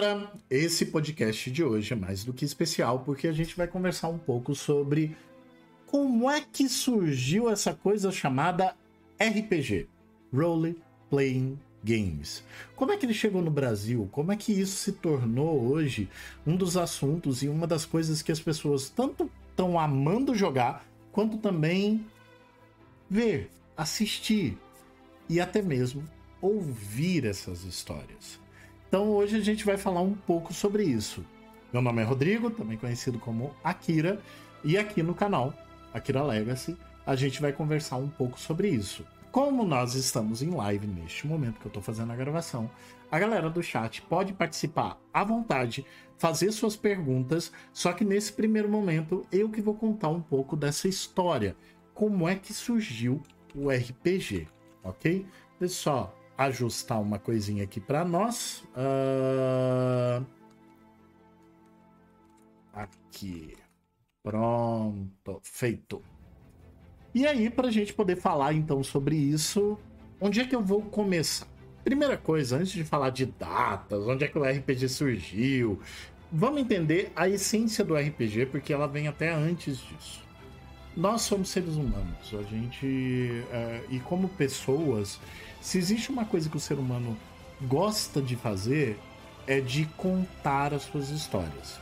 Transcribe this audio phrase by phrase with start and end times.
[0.00, 4.08] galera, esse podcast de hoje é mais do que especial porque a gente vai conversar
[4.08, 5.14] um pouco sobre
[5.86, 8.74] como é que surgiu essa coisa chamada
[9.20, 9.88] RPG,
[10.32, 12.42] Role Playing Games.
[12.74, 14.08] Como é que ele chegou no Brasil?
[14.10, 16.08] Como é que isso se tornou hoje
[16.46, 21.36] um dos assuntos e uma das coisas que as pessoas tanto estão amando jogar, quanto
[21.36, 22.06] também
[23.08, 24.56] ver, assistir
[25.28, 26.02] e até mesmo
[26.40, 28.40] ouvir essas histórias.
[28.90, 31.24] Então hoje a gente vai falar um pouco sobre isso.
[31.72, 34.20] Meu nome é Rodrigo, também conhecido como Akira,
[34.64, 35.54] e aqui no canal
[35.94, 39.06] Akira Legacy a gente vai conversar um pouco sobre isso.
[39.30, 42.68] Como nós estamos em live neste momento que eu estou fazendo a gravação,
[43.08, 45.86] a galera do chat pode participar à vontade,
[46.18, 50.88] fazer suas perguntas, só que nesse primeiro momento eu que vou contar um pouco dessa
[50.88, 51.54] história,
[51.94, 53.22] como é que surgiu
[53.54, 54.48] o RPG,
[54.82, 55.24] ok?
[55.68, 58.64] Só ajustar uma coisinha aqui para nós.
[58.74, 60.24] Uh...
[62.72, 63.54] Aqui.
[64.22, 66.02] Pronto, feito.
[67.14, 69.78] E aí, para a gente poder falar então sobre isso,
[70.20, 71.46] onde é que eu vou começar?
[71.84, 75.80] Primeira coisa, antes de falar de datas, onde é que o RPG surgiu,
[76.30, 80.22] vamos entender a essência do RPG, porque ela vem até antes disso.
[80.96, 83.44] Nós somos seres humanos, a gente.
[83.52, 85.20] É, e como pessoas,
[85.60, 87.16] se existe uma coisa que o ser humano
[87.62, 88.98] gosta de fazer,
[89.46, 91.78] é de contar as suas histórias.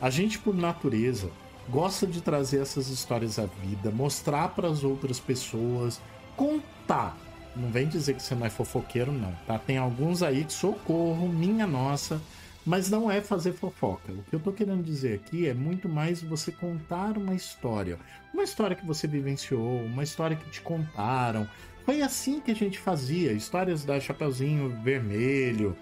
[0.00, 1.30] A gente, por natureza,
[1.68, 6.00] gosta de trazer essas histórias à vida, mostrar para as outras pessoas,
[6.36, 7.16] contar.
[7.54, 9.58] Não vem dizer que você não é fofoqueiro, não, tá?
[9.58, 12.20] Tem alguns aí que socorro, minha nossa,
[12.66, 14.12] mas não é fazer fofoca.
[14.12, 17.98] O que eu tô querendo dizer aqui é muito mais você contar uma história.
[18.34, 21.48] Uma história que você vivenciou, uma história que te contaram,
[21.86, 23.32] foi assim que a gente fazia.
[23.32, 25.76] Histórias da Chapeuzinho Vermelho,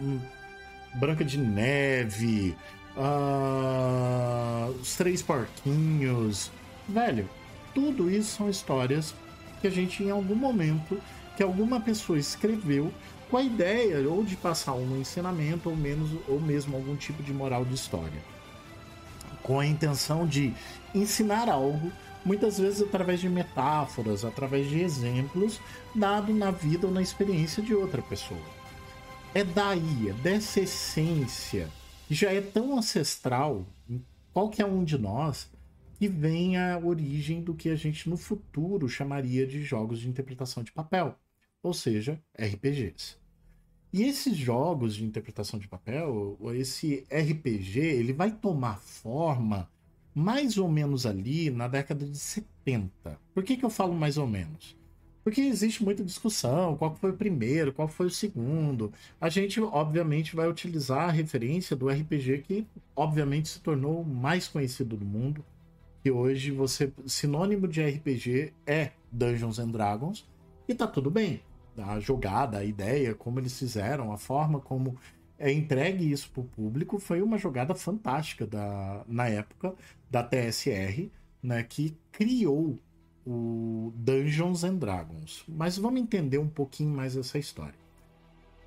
[0.00, 0.18] hum,
[0.94, 2.56] Branca de Neve,
[2.96, 6.50] uh, Os Três Porquinhos.
[6.88, 7.28] Velho,
[7.74, 9.14] tudo isso são histórias
[9.60, 10.98] que a gente, em algum momento,
[11.36, 12.90] que alguma pessoa escreveu
[13.30, 17.32] com a ideia ou de passar um ensinamento ou menos ou mesmo algum tipo de
[17.32, 18.36] moral de história
[19.46, 20.52] com a intenção de
[20.92, 21.92] ensinar algo
[22.26, 25.60] muitas vezes através de metáforas, através de exemplos,
[25.94, 28.40] dado na vida ou na experiência de outra pessoa.
[29.32, 31.68] É daí, é dessa essência,
[32.08, 35.48] que já é tão ancestral em qualquer um de nós,
[35.98, 40.64] que vem a origem do que a gente no futuro chamaria de jogos de interpretação
[40.64, 41.16] de papel,
[41.62, 43.16] ou seja, RPGs.
[43.92, 49.70] E esses jogos de interpretação de papel, esse RPG, ele vai tomar forma
[50.16, 53.20] mais ou menos ali na década de 70.
[53.34, 54.74] Por que, que eu falo mais ou menos?
[55.22, 58.90] Porque existe muita discussão, qual foi o primeiro, qual foi o segundo.
[59.20, 64.96] A gente, obviamente, vai utilizar a referência do RPG que, obviamente, se tornou mais conhecido
[64.96, 65.44] do mundo.
[66.02, 70.26] Que hoje você sinônimo de RPG é Dungeons and Dragons
[70.66, 71.42] e tá tudo bem.
[71.76, 74.96] A jogada, a ideia, como eles fizeram, a forma como
[75.40, 79.74] entregue isso para o público foi uma jogada fantástica da, na época
[80.10, 81.10] da TSR,
[81.42, 82.78] né, que criou
[83.26, 85.44] o Dungeons and Dragons.
[85.48, 87.86] Mas vamos entender um pouquinho mais essa história.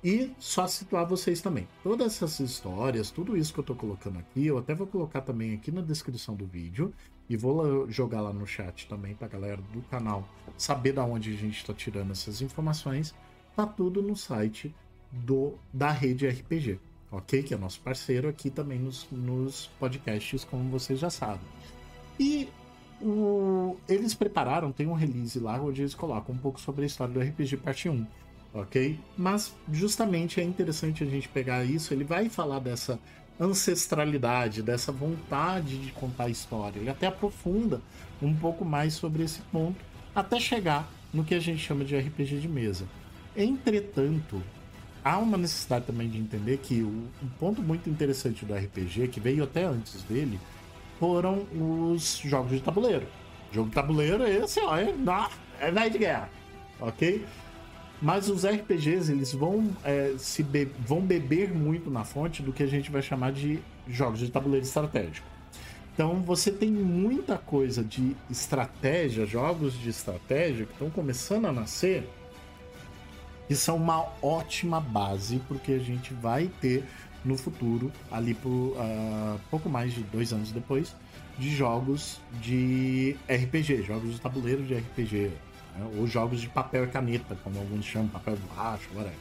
[0.02, 1.68] E só situar vocês também.
[1.82, 5.54] Todas essas histórias, tudo isso que eu estou colocando aqui, eu até vou colocar também
[5.54, 6.94] aqui na descrição do vídeo
[7.28, 10.26] e vou jogar lá no chat também para a galera do canal
[10.56, 13.14] saber da onde a gente está tirando essas informações.
[13.54, 14.74] Tá tudo no site
[15.10, 16.78] do da rede RPG,
[17.10, 17.42] ok?
[17.42, 21.46] Que é nosso parceiro aqui também nos, nos podcasts, como vocês já sabem.
[22.18, 22.48] E
[23.00, 27.12] o, eles prepararam, tem um release lá onde eles colocam um pouco sobre a história
[27.12, 28.06] do RPG parte 1,
[28.52, 28.98] ok?
[29.16, 32.98] Mas justamente é interessante a gente pegar isso, ele vai falar dessa
[33.40, 36.78] ancestralidade, dessa vontade de contar história.
[36.78, 37.80] Ele até aprofunda
[38.20, 39.82] um pouco mais sobre esse ponto,
[40.14, 42.86] até chegar no que a gente chama de RPG de mesa.
[43.34, 44.42] Entretanto,
[45.04, 46.88] há uma necessidade também de entender que o,
[47.22, 50.38] um ponto muito interessante do RPG, que veio até antes dele,
[50.98, 53.06] foram os jogos de tabuleiro.
[53.52, 54.94] Jogo de tabuleiro é esse, ó, é,
[55.60, 56.28] é velho de guerra,
[56.80, 57.24] ok?
[58.00, 62.62] Mas os RPGs, eles vão, é, se be vão beber muito na fonte do que
[62.62, 65.26] a gente vai chamar de jogos de tabuleiro estratégico.
[65.92, 72.08] Então você tem muita coisa de estratégia, jogos de estratégia que estão começando a nascer,
[73.50, 76.84] que são uma ótima base porque a gente vai ter
[77.24, 80.94] no futuro, ali por uh, pouco mais de dois anos depois,
[81.36, 85.32] de jogos de RPG, jogos de tabuleiro de RPG,
[85.76, 85.90] né?
[85.98, 89.18] ou jogos de papel e caneta, como alguns chamam, papel borracha, whatever.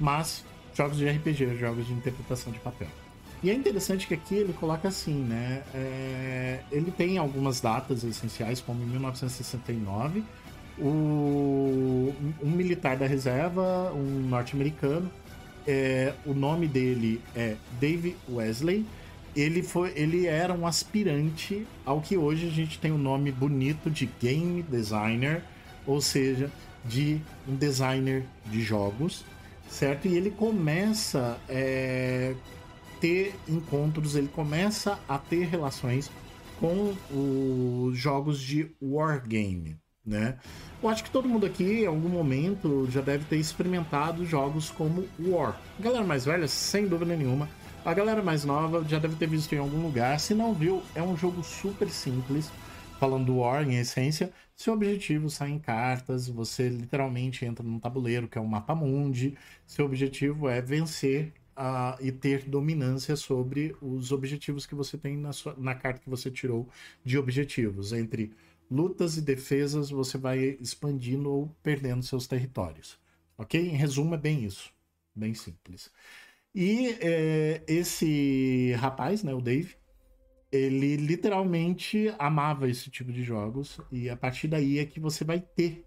[0.00, 0.44] Mas
[0.74, 2.88] jogos de RPG, jogos de interpretação de papel.
[3.44, 5.62] E é interessante que aqui ele coloca assim, né?
[5.72, 10.24] É, ele tem algumas datas essenciais, como em 1969,
[10.78, 15.10] o, um militar da reserva, um norte-americano,
[15.66, 18.86] é, o nome dele é Dave Wesley.
[19.34, 23.32] Ele, foi, ele era um aspirante ao que hoje a gente tem o um nome
[23.32, 25.42] bonito de game designer,
[25.86, 26.50] ou seja,
[26.84, 29.24] de um designer de jogos,
[29.68, 30.06] certo?
[30.06, 32.34] E ele começa é,
[33.00, 36.10] ter encontros, ele começa a ter relações
[36.60, 40.36] com os jogos de wargame, né?
[40.82, 45.06] Eu acho que todo mundo aqui, em algum momento, já deve ter experimentado jogos como
[45.18, 45.60] War.
[45.78, 47.48] A galera mais velha, sem dúvida nenhuma.
[47.84, 50.18] A galera mais nova já deve ter visto em algum lugar.
[50.20, 52.50] Se não viu, é um jogo super simples.
[52.98, 58.28] Falando do War, em essência, seu objetivo sai em cartas, você literalmente entra num tabuleiro
[58.28, 59.36] que é um mapa mundi.
[59.66, 65.32] Seu objetivo é vencer uh, e ter dominância sobre os objetivos que você tem na,
[65.32, 66.68] sua, na carta que você tirou
[67.04, 67.92] de objetivos.
[67.92, 68.32] Entre
[68.72, 72.98] lutas e defesas, você vai expandindo ou perdendo seus territórios.
[73.36, 73.60] Ok?
[73.60, 74.72] Em resumo, é bem isso.
[75.14, 75.90] Bem simples.
[76.54, 79.76] E é, esse rapaz, né, o Dave,
[80.50, 83.78] ele literalmente amava esse tipo de jogos.
[83.90, 85.84] E a partir daí é que você vai ter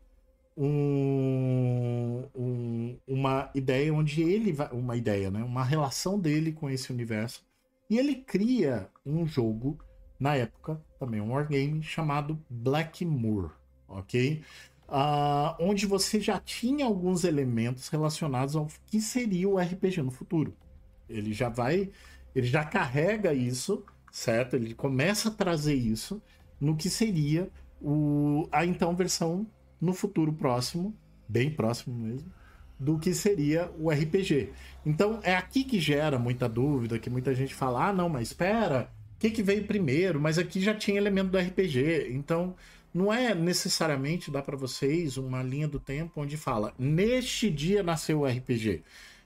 [0.57, 4.69] um, um, uma ideia onde ele vai.
[4.71, 5.43] Uma ideia, né?
[5.43, 7.45] Uma relação dele com esse universo.
[7.89, 9.77] E ele cria um jogo,
[10.19, 13.51] na época, também um wargame, chamado Blackmoor,
[13.87, 14.41] ok?
[14.87, 20.55] Uh, onde você já tinha alguns elementos relacionados ao que seria o RPG no futuro.
[21.09, 21.89] Ele já vai.
[22.35, 24.55] Ele já carrega isso, certo?
[24.55, 26.21] Ele começa a trazer isso
[26.59, 27.49] no que seria
[27.81, 29.47] o, a então versão
[29.79, 30.95] no futuro próximo,
[31.27, 32.31] bem próximo mesmo,
[32.79, 34.51] do que seria o RPG.
[34.85, 38.91] Então é aqui que gera muita dúvida, que muita gente fala: ah, não, mas espera,
[39.29, 40.19] que, que veio primeiro?
[40.19, 42.09] Mas aqui já tinha elemento do RPG.
[42.11, 42.55] Então
[42.93, 48.21] não é necessariamente dar para vocês uma linha do tempo onde fala: neste dia nasceu
[48.21, 48.83] o RPG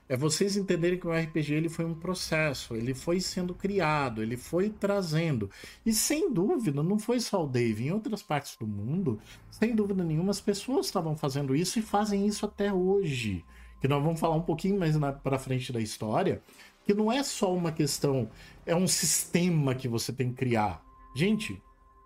[0.09, 4.35] é vocês entenderem que o RPG ele foi um processo, ele foi sendo criado, ele
[4.35, 5.51] foi trazendo.
[5.85, 7.85] E sem dúvida, não foi só o Dave.
[7.85, 9.19] Em outras partes do mundo,
[9.51, 13.45] sem dúvida nenhuma, as pessoas estavam fazendo isso e fazem isso até hoje.
[13.79, 16.41] Que nós vamos falar um pouquinho mais para frente da história,
[16.89, 18.27] que não é só uma questão,
[18.65, 20.83] é um sistema que você tem que criar.
[21.15, 21.61] Gente,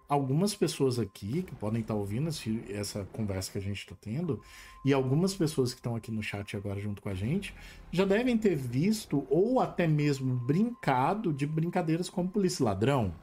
[0.09, 2.29] algumas pessoas aqui que podem estar ouvindo
[2.69, 4.41] essa conversa que a gente está tendo,
[4.83, 7.55] e algumas pessoas que estão aqui no chat agora junto com a gente,
[7.93, 13.15] já devem ter visto ou até mesmo brincado de brincadeiras como polícia ladrão,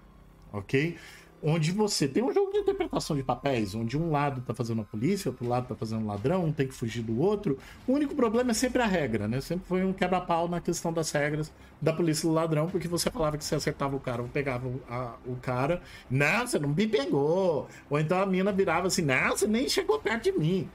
[0.51, 0.97] ok?
[1.43, 4.85] Onde você tem um jogo de interpretação de papéis, onde um lado tá fazendo a
[4.85, 7.59] polícia, outro lado tá fazendo ladrão, um tem que fugir do outro.
[7.87, 9.41] O único problema é sempre a regra, né?
[9.41, 11.51] Sempre foi um quebra-pau na questão das regras
[11.81, 14.81] da polícia do ladrão, porque você falava que você acertava o cara ou pegava o,
[14.89, 17.69] a, o cara, não, você não me pegou.
[17.89, 20.69] Ou então a mina virava assim, não, você nem chegou perto de mim.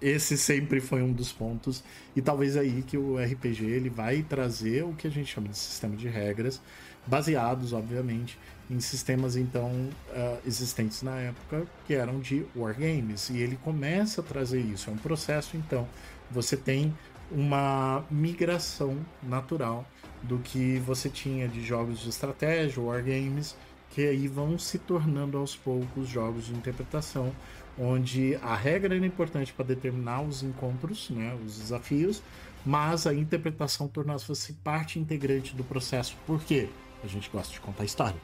[0.00, 1.82] Esse sempre foi um dos pontos
[2.14, 5.56] e talvez aí que o RPG ele vai trazer o que a gente chama de
[5.56, 6.60] sistema de regras,
[7.06, 8.38] baseados, obviamente,
[8.70, 14.24] em sistemas então uh, existentes na época que eram de wargames e ele começa a
[14.24, 14.90] trazer isso.
[14.90, 15.86] É um processo então
[16.30, 16.94] você tem
[17.30, 19.86] uma migração natural
[20.22, 23.56] do que você tinha de jogos de estratégia wargames
[23.90, 27.32] que aí vão se tornando aos poucos jogos de interpretação
[27.78, 32.22] onde a regra era importante para determinar os encontros né os desafios
[32.64, 36.16] mas a interpretação tornava-se parte integrante do processo.
[36.26, 36.68] Por quê
[37.04, 38.16] a gente gosta de contar história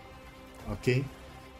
[0.69, 1.05] ok?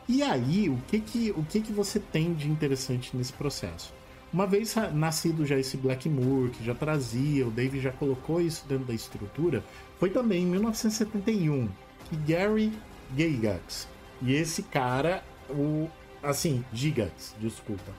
[0.09, 3.93] E aí, o que que, o que que você tem de interessante nesse processo?
[4.33, 8.85] Uma vez nascido já esse Blackmoor, que já trazia, o Dave já colocou isso dentro
[8.85, 9.65] da estrutura,
[9.99, 11.69] foi também em 1971
[12.09, 12.73] que Gary
[13.17, 13.89] Gygax,
[14.23, 15.89] e esse cara, o
[16.23, 17.93] assim, Gigax, desculpa.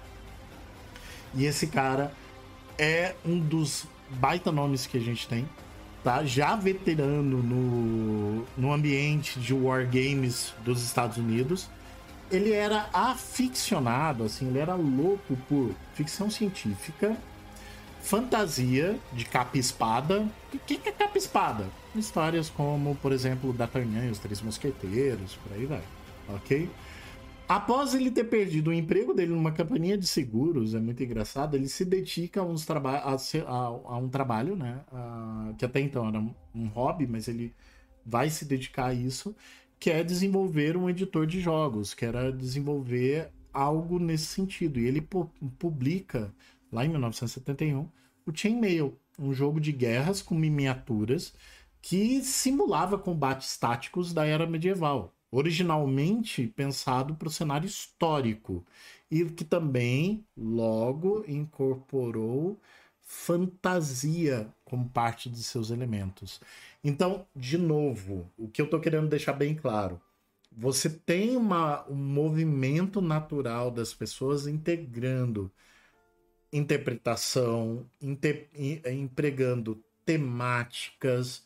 [1.33, 2.13] E esse cara
[2.77, 5.47] é um dos baita nomes que a gente tem,
[6.03, 6.23] tá?
[6.23, 11.69] Já veterano no, no ambiente de wargames dos Estados Unidos.
[12.29, 17.17] Ele era aficionado, assim, ele era louco por ficção científica,
[18.01, 20.25] fantasia de capa espada.
[20.53, 21.67] O que, que é capa espada?
[21.93, 25.83] Histórias como, por exemplo, D'Artagnan e os Três Mosqueteiros, por aí vai,
[26.29, 26.69] ok?
[27.53, 31.67] Após ele ter perdido o emprego dele numa companhia de seguros, é muito engraçado, ele
[31.67, 34.79] se dedica a, uns traba a, a, a um trabalho, né?
[35.57, 36.17] que até então era
[36.55, 37.53] um hobby, mas ele
[38.05, 39.35] vai se dedicar a isso,
[39.77, 44.79] que é desenvolver um editor de jogos, que era desenvolver algo nesse sentido.
[44.79, 45.29] E ele pu
[45.59, 46.33] publica,
[46.71, 47.85] lá em 1971,
[48.25, 48.97] o Chainmail.
[49.19, 51.33] um jogo de guerras com miniaturas
[51.81, 58.65] que simulava combates táticos da era medieval, originalmente pensado para o cenário histórico
[59.09, 62.59] e que também logo incorporou
[63.01, 66.39] fantasia como parte de seus elementos.
[66.83, 70.01] Então, de novo, o que eu estou querendo deixar bem claro,
[70.51, 75.51] você tem uma, um movimento natural das pessoas integrando
[76.51, 78.49] interpretação, inter,
[78.85, 81.45] empregando temáticas,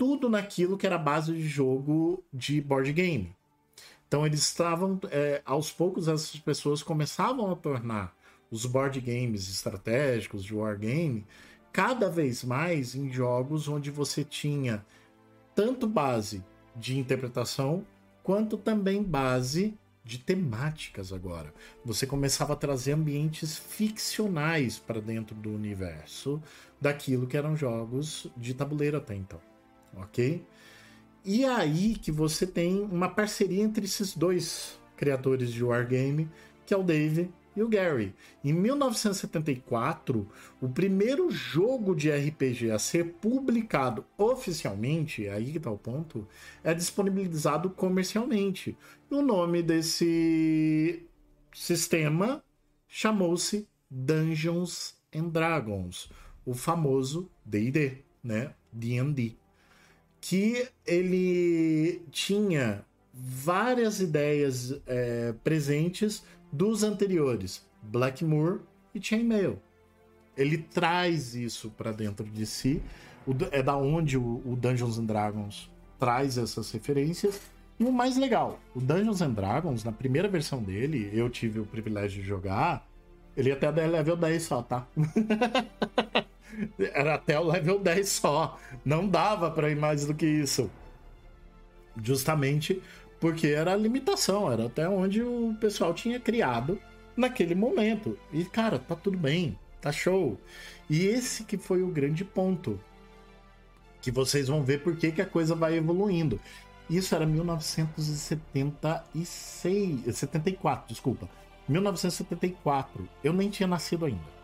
[0.00, 3.36] tudo naquilo que era base de jogo de board game.
[4.08, 8.16] Então eles estavam, é, aos poucos, essas pessoas começavam a tornar
[8.50, 11.26] os board games estratégicos de wargame
[11.70, 14.82] cada vez mais em jogos onde você tinha
[15.54, 16.42] tanto base
[16.74, 17.84] de interpretação
[18.22, 21.52] quanto também base de temáticas agora.
[21.84, 26.42] Você começava a trazer ambientes ficcionais para dentro do universo
[26.80, 29.38] daquilo que eram jogos de tabuleiro até então,
[29.96, 30.44] ok?
[31.24, 36.30] E é aí que você tem uma parceria entre esses dois criadores de Wargame,
[36.64, 38.14] que é o Dave e o Gary.
[38.44, 40.26] Em 1974,
[40.60, 46.26] o primeiro jogo de RPG a ser publicado oficialmente, aí que está o ponto,
[46.64, 48.76] é disponibilizado comercialmente.
[49.10, 51.06] O nome desse
[51.52, 52.42] sistema
[52.88, 56.08] chamou-se Dungeons and Dragons,
[56.46, 58.54] o famoso D&D, né?
[58.72, 59.39] D&D
[60.30, 66.22] que ele tinha várias ideias é, presentes
[66.52, 68.60] dos anteriores, Blackmoor
[68.94, 69.58] e Chainmail.
[70.36, 72.80] Ele traz isso para dentro de si,
[73.50, 75.68] é da onde o, o Dungeons and Dragons
[75.98, 77.40] traz essas referências.
[77.76, 81.66] E o mais legal, o Dungeons and Dragons, na primeira versão dele, eu tive o
[81.66, 82.88] privilégio de jogar,
[83.36, 84.86] ele até é level 10 só, tá?
[86.78, 88.58] Era até o level 10 só.
[88.84, 90.70] Não dava para ir mais do que isso.
[92.02, 92.82] Justamente
[93.18, 96.80] porque era a limitação, era até onde o pessoal tinha criado
[97.14, 98.18] naquele momento.
[98.32, 100.40] E cara, tá tudo bem, tá show.
[100.88, 102.80] E esse que foi o grande ponto.
[104.00, 106.40] Que vocês vão ver por que, que a coisa vai evoluindo.
[106.88, 111.28] Isso era 1976, 74, desculpa.
[111.68, 113.06] 1974.
[113.22, 114.39] Eu nem tinha nascido ainda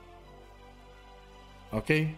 [1.77, 2.15] ok?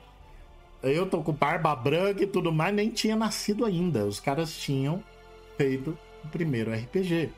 [0.82, 4.04] Eu tô com barba branca e tudo mais, nem tinha nascido ainda.
[4.04, 5.02] Os caras tinham
[5.56, 7.30] feito o primeiro RPG.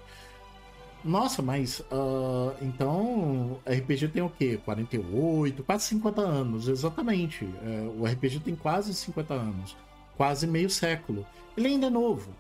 [1.02, 4.60] Nossa, mas uh, então RPG tem o quê?
[4.62, 7.48] 48, quase 50 anos, exatamente.
[7.62, 9.74] É, o RPG tem quase 50 anos,
[10.18, 11.26] quase meio século.
[11.56, 12.30] Ele ainda é novo.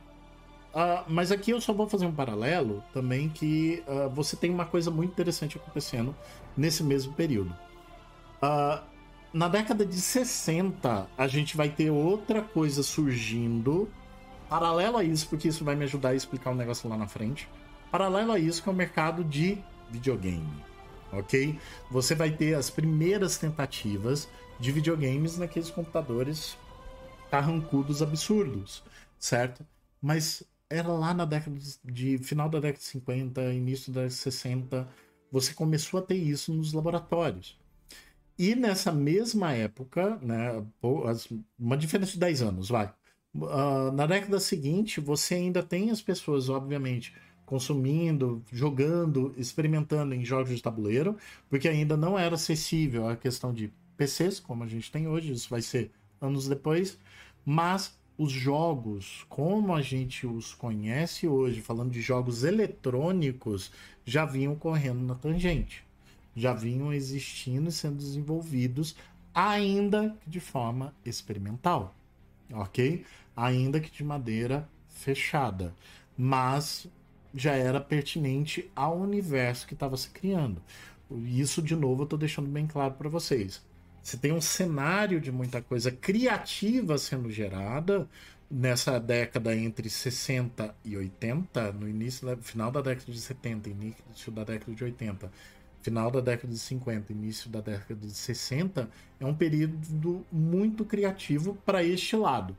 [0.74, 4.66] Uh, mas aqui eu só vou fazer um paralelo também que uh, você tem uma
[4.66, 6.14] coisa muito interessante acontecendo
[6.54, 7.56] nesse mesmo período.
[8.42, 8.89] Uh,
[9.32, 13.88] na década de 60, a gente vai ter outra coisa surgindo.
[14.48, 17.48] Paralelo a isso, porque isso vai me ajudar a explicar um negócio lá na frente.
[17.90, 19.58] Paralelo a isso, que é o mercado de
[19.88, 20.64] videogame.
[21.12, 21.58] Ok?
[21.90, 26.56] Você vai ter as primeiras tentativas de videogames naqueles computadores
[27.30, 28.82] carrancudos absurdos,
[29.18, 29.64] certo?
[30.02, 34.20] Mas era lá na década de, final da década de 50, início da década de
[34.20, 34.88] 60,
[35.30, 37.59] você começou a ter isso nos laboratórios.
[38.42, 40.64] E nessa mesma época, né,
[41.58, 42.90] uma diferença de 10 anos, vai.
[43.34, 50.56] Uh, na década seguinte, você ainda tem as pessoas, obviamente, consumindo, jogando, experimentando em jogos
[50.56, 51.18] de tabuleiro,
[51.50, 55.50] porque ainda não era acessível a questão de PCs, como a gente tem hoje, isso
[55.50, 56.98] vai ser anos depois,
[57.44, 63.70] mas os jogos, como a gente os conhece hoje, falando de jogos eletrônicos,
[64.02, 65.89] já vinham correndo na tangente
[66.40, 68.96] já vinham existindo e sendo desenvolvidos,
[69.34, 71.94] ainda que de forma experimental,
[72.52, 73.04] ok?
[73.36, 75.74] Ainda que de madeira fechada,
[76.16, 76.86] mas
[77.34, 80.62] já era pertinente ao universo que estava se criando.
[81.24, 83.62] Isso, de novo, eu estou deixando bem claro para vocês.
[84.02, 88.08] Você tem um cenário de muita coisa criativa sendo gerada
[88.50, 94.42] nessa década entre 60 e 80, no início, final da década de 70, início da
[94.42, 95.30] década de 80
[95.82, 101.56] final da década de 50, início da década de 60, é um período muito criativo
[101.64, 102.56] para este lado,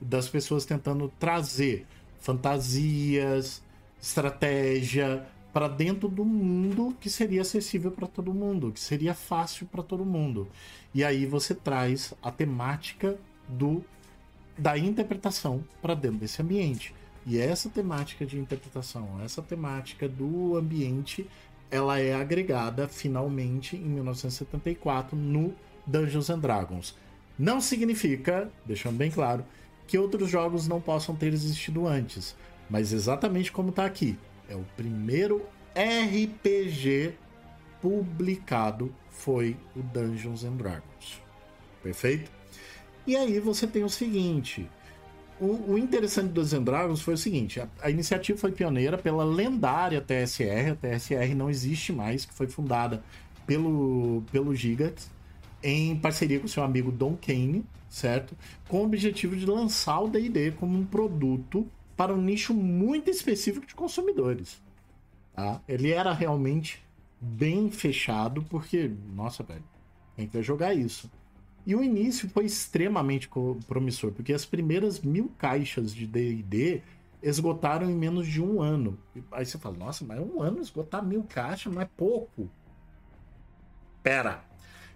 [0.00, 1.86] das pessoas tentando trazer
[2.20, 3.62] fantasias,
[4.00, 9.84] estratégia para dentro do mundo que seria acessível para todo mundo, que seria fácil para
[9.84, 10.48] todo mundo.
[10.92, 13.16] E aí você traz a temática
[13.48, 13.84] do
[14.56, 16.94] da interpretação para dentro desse ambiente.
[17.26, 21.26] E essa temática de interpretação, essa temática do ambiente
[21.74, 25.52] ela é agregada finalmente em 1974 no
[25.84, 26.94] Dungeons and Dragons.
[27.36, 29.44] Não significa, deixando bem claro,
[29.84, 32.36] que outros jogos não possam ter existido antes,
[32.70, 34.16] mas exatamente como está aqui,
[34.48, 35.44] é o primeiro
[35.76, 37.14] RPG
[37.82, 41.20] publicado foi o Dungeons and Dragons.
[41.82, 42.30] Perfeito?
[43.04, 44.70] E aí você tem o seguinte,
[45.40, 50.00] o, o, interessante dos Dragons foi o seguinte: a, a, iniciativa foi pioneira pela lendária
[50.00, 53.02] TSR, a TSR não existe mais, que foi fundada
[53.46, 55.10] pelo, pelo Gigax,
[55.62, 58.36] em parceria com seu amigo Don Kane, certo?
[58.68, 63.66] Com o objetivo de lançar o DD como um produto para um nicho muito específico
[63.66, 64.60] de consumidores.
[65.34, 65.60] Tá?
[65.68, 66.82] Ele era realmente
[67.20, 69.64] bem fechado, porque, nossa, velho,
[70.16, 71.10] quem quer jogar isso?
[71.66, 73.28] E o início foi extremamente
[73.66, 76.82] promissor, porque as primeiras mil caixas de DD
[77.22, 78.98] esgotaram em menos de um ano.
[79.32, 82.50] Aí você fala, nossa, mas um ano esgotar mil caixas não é pouco.
[84.02, 84.44] Pera,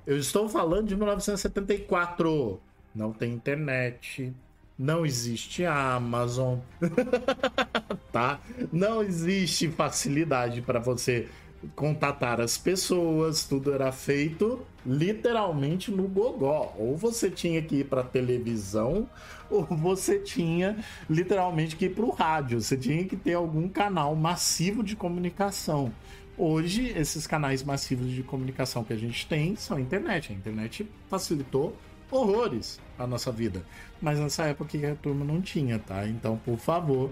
[0.06, 2.60] eu estou falando de 1974.
[2.94, 4.34] Não tem internet,
[4.78, 6.58] não existe Amazon,
[8.12, 8.40] tá?
[8.70, 11.28] Não existe facilidade para você
[11.75, 16.75] contatar as pessoas, tudo era feito literalmente no gogó.
[16.79, 19.09] Ou você tinha que ir para televisão,
[19.50, 22.61] ou você tinha literalmente que ir para o rádio.
[22.61, 25.93] Você tinha que ter algum canal massivo de comunicação.
[26.37, 30.33] Hoje, esses canais massivos de comunicação que a gente tem são a internet.
[30.33, 31.77] A internet facilitou
[32.11, 33.62] horrores a nossa vida.
[34.00, 36.07] Mas nessa época a turma não tinha, tá?
[36.07, 37.11] Então, por favor,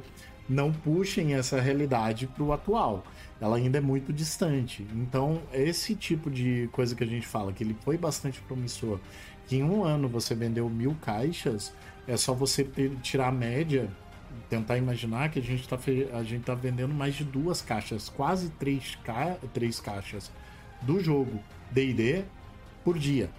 [0.49, 3.05] não puxem essa realidade para o atual
[3.41, 4.87] ela ainda é muito distante.
[4.95, 8.99] Então, esse tipo de coisa que a gente fala, que ele foi bastante promissor,
[9.47, 11.73] que em um ano você vendeu mil caixas,
[12.07, 12.65] é só você
[13.03, 13.91] tirar a média,
[14.49, 19.37] tentar imaginar que a gente está tá vendendo mais de duas caixas, quase três, ca,
[19.53, 20.31] três caixas
[20.83, 22.25] do jogo D&D
[22.85, 23.31] por dia.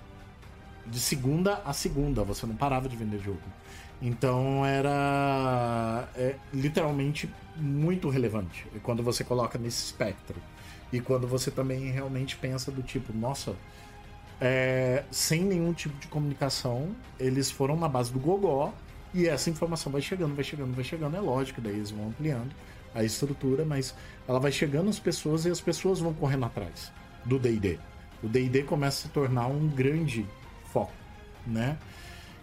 [0.86, 3.42] De segunda a segunda, você não parava de vender jogo.
[4.01, 10.36] Então era é, literalmente muito relevante quando você coloca nesse espectro.
[10.91, 13.56] E quando você também realmente pensa do tipo, nossa,
[14.39, 18.74] é, sem nenhum tipo de comunicação, eles foram na base do gogó
[19.13, 21.17] e essa informação vai chegando, vai chegando, vai chegando.
[21.17, 22.52] É lógico, daí eles vão ampliando
[22.93, 23.93] a estrutura, mas
[24.28, 26.91] ela vai chegando às pessoas e as pessoas vão correndo atrás
[27.26, 27.80] do D&D.
[28.24, 30.26] O D&D começa a se tornar um grande
[30.71, 30.93] foco,
[31.45, 31.78] né?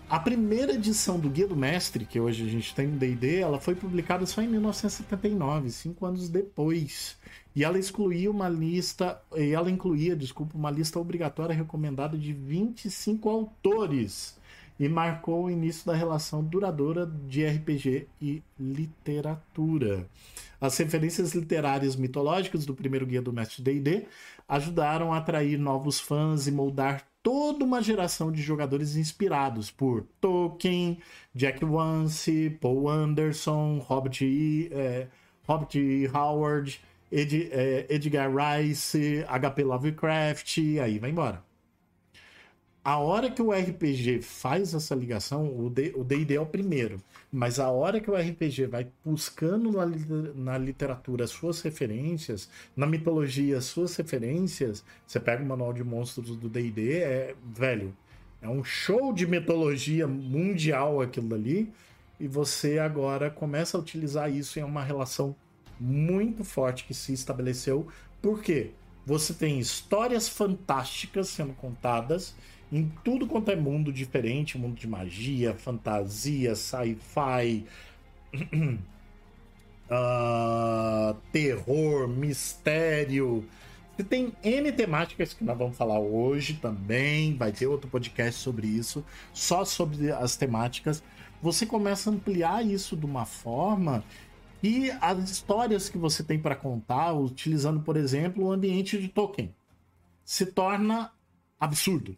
[0.09, 3.59] A primeira edição do Guia do Mestre, que hoje a gente tem no D&D, ela
[3.59, 7.17] foi publicada só em 1979, cinco anos depois.
[7.57, 14.39] E ela excluía uma lista, ela incluía, desculpa, uma lista obrigatória recomendada de 25 autores
[14.79, 20.07] e marcou o início da relação duradoura de RPG e literatura.
[20.61, 24.07] As referências literárias mitológicas do primeiro guia do Mestre D&D
[24.49, 30.99] ajudaram a atrair novos fãs e moldar toda uma geração de jogadores inspirados por Tolkien,
[31.35, 34.69] Jack Vance, Paul Anderson, Robert E.
[34.71, 35.09] É,
[35.49, 36.07] Robert e.
[36.15, 41.43] Howard, Ed, é, Edgar Rice, HP Lovecraft, aí vai embora
[42.85, 47.01] a hora que o RPG faz essa ligação, o D&D é o primeiro,
[47.33, 49.87] mas a hora que o RPG vai buscando na,
[50.35, 56.47] na literatura suas referências, na mitologia suas referências, você pega o manual de monstros do
[56.47, 57.97] D&D, é, velho,
[58.43, 61.73] é um show de mitologia mundial aquilo dali,
[62.21, 65.35] e você agora começa a utilizar isso em uma relação
[65.81, 67.89] muito forte que se estabeleceu,
[68.21, 68.73] porque
[69.07, 72.35] você tem histórias fantásticas sendo contadas,
[72.73, 77.65] em tudo quanto é mundo diferente, mundo de magia, fantasia, sci-fi,
[79.91, 83.45] uh, terror, mistério.
[83.97, 87.37] Você tem N temáticas que nós vamos falar hoje também.
[87.37, 91.03] Vai ter outro podcast sobre isso, só sobre as temáticas.
[91.41, 94.03] Você começa a ampliar isso de uma forma
[94.65, 99.55] e as histórias que você tem para contar, utilizando, por exemplo, o ambiente de Tolkien,
[100.25, 101.13] se torna
[101.61, 102.17] absurdo.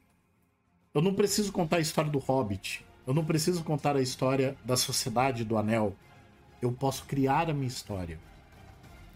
[0.97, 2.83] Eu não preciso contar a história do Hobbit.
[3.07, 5.95] Eu não preciso contar a história da Sociedade do Anel.
[6.63, 8.19] Eu posso criar a minha história.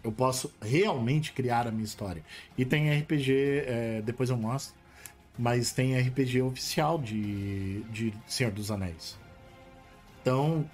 [0.04, 2.22] Eu posso realmente criar a minha história.
[2.58, 4.74] E tem RPG, é, depois eu mostro,
[5.38, 9.18] mas tem RPG oficial de, de Senhor dos Anéis.
[10.20, 10.68] Então,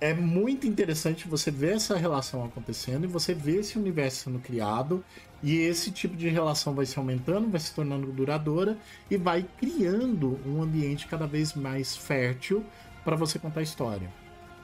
[0.00, 5.04] é muito interessante você ver essa relação acontecendo e você ver esse universo sendo criado
[5.42, 8.76] e esse tipo de relação vai se aumentando, vai se tornando duradoura
[9.10, 12.64] e vai criando um ambiente cada vez mais fértil
[13.04, 14.10] para você contar a história.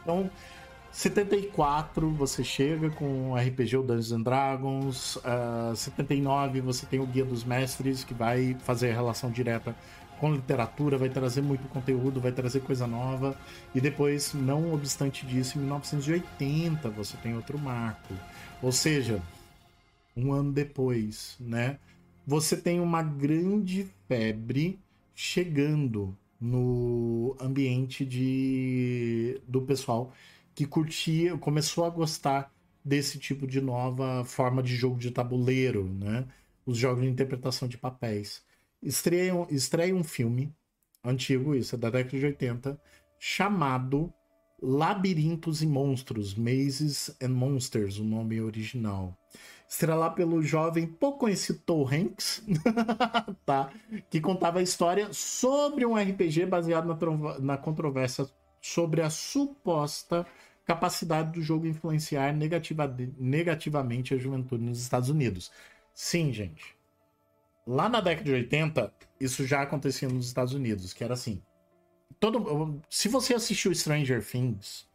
[0.03, 0.31] Então,
[0.93, 7.07] 74 você chega com o RPG o Dungeons and Dragons, uh, 79 você tem o
[7.07, 9.75] Guia dos Mestres que vai fazer a relação direta
[10.19, 13.37] com literatura, vai trazer muito conteúdo, vai trazer coisa nova.
[13.75, 18.15] E depois, não obstante disso, em 1980 você tem outro marco.
[18.63, 19.21] Ou seja,
[20.17, 21.79] um ano depois, né?
[22.27, 24.81] Você tem uma grande febre
[25.15, 30.13] chegando no ambiente de do pessoal
[30.55, 32.53] que curtia, começou a gostar
[32.85, 36.27] desse tipo de nova forma de jogo de tabuleiro, né?
[36.65, 38.43] Os jogos de interpretação de papéis.
[38.83, 40.53] Estreia, estreia um filme
[41.05, 42.81] antigo, isso é da década de 80,
[43.19, 44.13] chamado
[44.63, 49.17] Labirintos e Monstros, Mazes and Monsters, o nome original.
[49.69, 52.43] Estrelado pelo jovem pouco conhecido Tom Hanks,
[53.45, 53.71] tá?
[54.09, 58.29] que contava a história sobre um RPG baseado na, na controvérsia
[58.61, 60.27] sobre a suposta
[60.65, 65.53] capacidade do jogo influenciar negativa, negativamente a juventude nos Estados Unidos.
[65.95, 66.77] Sim, gente.
[67.67, 71.41] Lá na década de 80, isso já acontecia nos Estados Unidos, que era assim.
[72.19, 74.89] Todo, se você assistiu Stranger Things,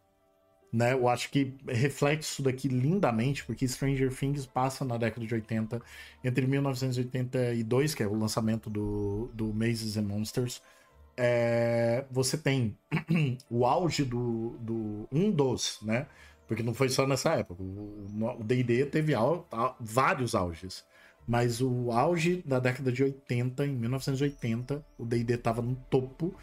[0.71, 5.33] né, eu acho que reflete isso daqui lindamente, porque Stranger Things passa na década de
[5.33, 5.81] 80,
[6.23, 10.61] entre 1982, que é o lançamento do, do Mazes and Monsters,
[11.17, 12.77] é, você tem
[13.49, 15.07] o auge do, do.
[15.11, 16.07] Um dos, né?
[16.47, 17.61] Porque não foi só nessa época.
[17.61, 19.47] O DD teve au,
[19.79, 20.83] vários auges.
[21.27, 26.33] Mas o auge da década de 80, em 1980, o DD estava no topo.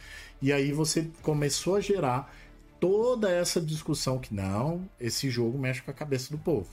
[0.40, 2.32] E aí você começou a gerar
[2.80, 6.68] toda essa discussão que não, esse jogo mexe com a cabeça do povo.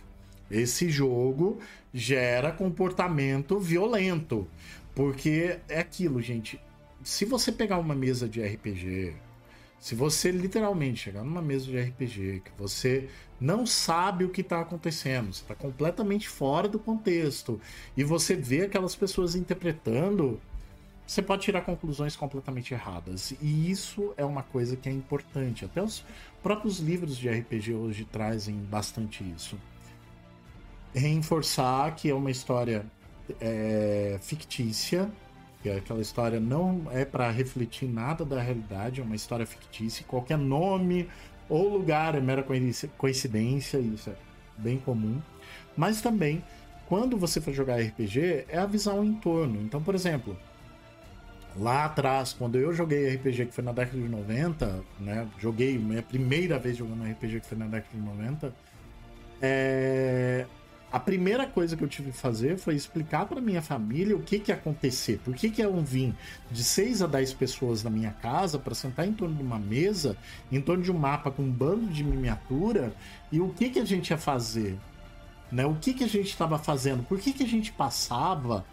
[0.49, 1.59] Esse jogo
[1.93, 4.47] gera comportamento violento.
[4.93, 6.59] Porque é aquilo, gente
[7.05, 9.13] se você pegar uma mesa de RPG,
[9.79, 13.07] se você literalmente chegar numa mesa de RPG que você
[13.39, 17.61] não sabe o que está acontecendo, você está completamente fora do contexto
[17.95, 20.41] e você vê aquelas pessoas interpretando,
[21.05, 23.33] você pode tirar conclusões completamente erradas.
[23.41, 25.63] E isso é uma coisa que é importante.
[25.63, 26.03] Até os
[26.41, 29.57] próprios livros de RPG hoje trazem bastante isso.
[30.93, 32.85] Reforçar que é uma história
[33.39, 35.11] é, fictícia,
[35.61, 40.05] que aquela história não é para refletir nada da realidade, é uma história fictícia.
[40.07, 41.07] Qualquer nome
[41.47, 42.43] ou lugar é mera
[42.97, 44.15] coincidência, isso é
[44.57, 45.21] bem comum.
[45.77, 46.43] Mas também,
[46.87, 49.61] quando você for jogar RPG, é avisar o entorno.
[49.61, 50.37] Então, por exemplo,
[51.57, 55.27] lá atrás, quando eu joguei RPG, que foi na década de 90, né?
[55.39, 58.53] Joguei minha primeira vez jogando RPG, que foi na década de 90.
[59.41, 60.45] É,
[60.91, 64.39] a primeira coisa que eu tive que fazer foi explicar para minha família o que
[64.39, 65.19] que ia acontecer.
[65.23, 66.13] Por que que iam vir
[66.51, 70.17] de 6 a 10 pessoas na minha casa para sentar em torno de uma mesa,
[70.51, 72.93] em torno de um mapa com um bando de miniatura,
[73.31, 74.77] e o que que a gente ia fazer?
[75.51, 75.65] Né?
[75.65, 77.03] O que que a gente estava fazendo?
[77.03, 78.65] Por que que a gente passava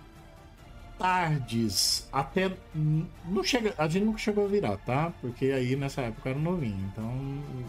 [1.03, 6.29] tardes até não chega a gente nunca chegou a virar tá porque aí nessa época
[6.29, 7.13] eu era novinho então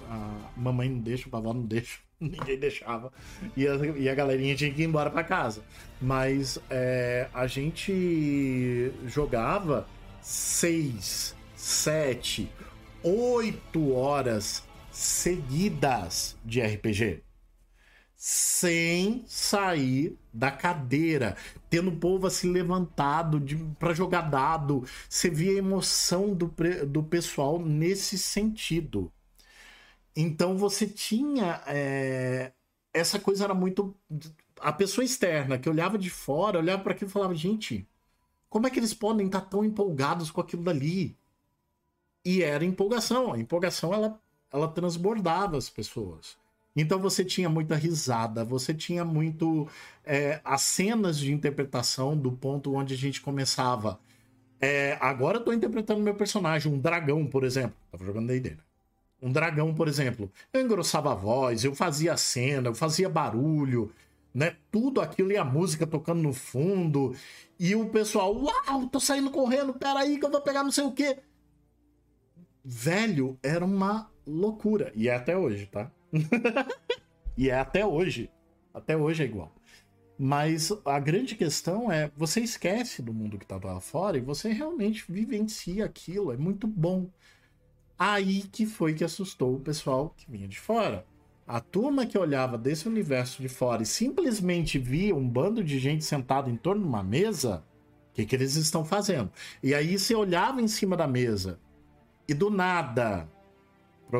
[0.09, 3.11] a mamãe não deixa o vovó não deixa ninguém deixava.
[3.55, 5.61] E a, e a galerinha tinha que ir embora para casa.
[6.01, 9.87] Mas é, a gente jogava
[10.21, 12.49] seis, sete,
[13.03, 17.23] oito horas seguidas de RPG.
[18.25, 21.35] Sem sair da cadeira,
[21.69, 23.43] tendo o povo assim levantado
[23.77, 24.85] para jogar dado.
[25.09, 26.47] Você via a emoção do,
[26.87, 29.11] do pessoal nesse sentido.
[30.15, 31.61] Então você tinha.
[31.67, 32.53] É...
[32.93, 33.93] Essa coisa era muito.
[34.61, 37.85] A pessoa externa que olhava de fora, olhava para aquilo e falava: gente,
[38.49, 41.17] como é que eles podem estar tão empolgados com aquilo dali?
[42.23, 43.33] E era empolgação.
[43.33, 44.17] A empolgação ela,
[44.49, 46.41] ela transbordava as pessoas.
[46.75, 49.67] Então você tinha muita risada, você tinha muito.
[50.03, 53.99] É, as cenas de interpretação do ponto onde a gente começava.
[54.59, 57.75] É, agora eu tô interpretando meu personagem, um dragão, por exemplo.
[57.91, 58.57] Tava jogando D&D, né?
[59.21, 60.31] Um dragão, por exemplo.
[60.51, 63.91] Eu engrossava a voz, eu fazia cena, eu fazia barulho,
[64.33, 64.55] né?
[64.71, 67.15] Tudo aquilo e a música tocando no fundo.
[67.59, 70.91] E o pessoal, uau, tô saindo correndo, peraí que eu vou pegar não sei o
[70.91, 71.17] quê.
[72.63, 74.91] Velho, era uma loucura.
[74.95, 75.91] E é até hoje, tá?
[77.37, 78.29] e é até hoje.
[78.73, 79.53] Até hoje é igual.
[80.17, 84.51] Mas a grande questão é, você esquece do mundo que tá lá fora e você
[84.51, 86.31] realmente vivencia aquilo.
[86.31, 87.09] É muito bom.
[87.97, 91.05] Aí que foi que assustou o pessoal que vinha de fora.
[91.45, 96.05] A turma que olhava desse universo de fora e simplesmente via um bando de gente
[96.05, 97.63] sentado em torno de uma mesa,
[98.11, 99.29] o que, que eles estão fazendo?
[99.61, 101.59] E aí você olhava em cima da mesa
[102.27, 103.29] e do nada,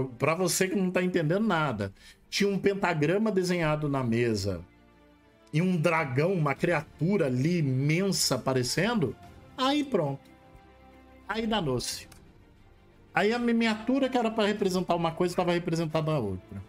[0.02, 1.94] para você que não tá entendendo nada,
[2.30, 4.66] tinha um pentagrama desenhado na mesa
[5.54, 9.16] e um dragão, uma criatura ali imensa aparecendo,
[9.56, 10.22] aí pronto.
[11.28, 12.08] Aí danou-se.
[13.14, 16.64] Aí a miniatura que era para representar uma coisa estava representando a outra,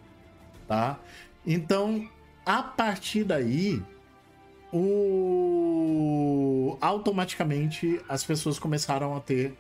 [0.69, 1.01] tá?
[1.47, 2.07] Então,
[2.45, 3.83] a partir daí,
[4.71, 6.77] o...
[6.81, 9.57] automaticamente as pessoas começaram a ter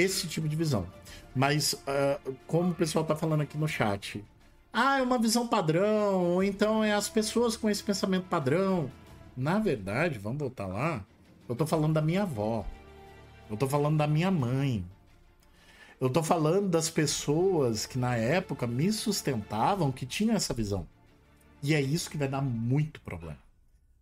[0.00, 0.86] esse tipo de visão.
[1.34, 4.24] Mas, uh, como o pessoal tá falando aqui no chat,
[4.72, 8.90] ah, é uma visão padrão, ou então é as pessoas com esse pensamento padrão.
[9.36, 11.04] Na verdade, vamos voltar lá,
[11.48, 12.64] eu tô falando da minha avó.
[13.50, 14.84] Eu tô falando da minha mãe.
[16.00, 20.86] Eu tô falando das pessoas que na época me sustentavam que tinham essa visão.
[21.60, 23.38] E é isso que vai dar muito problema.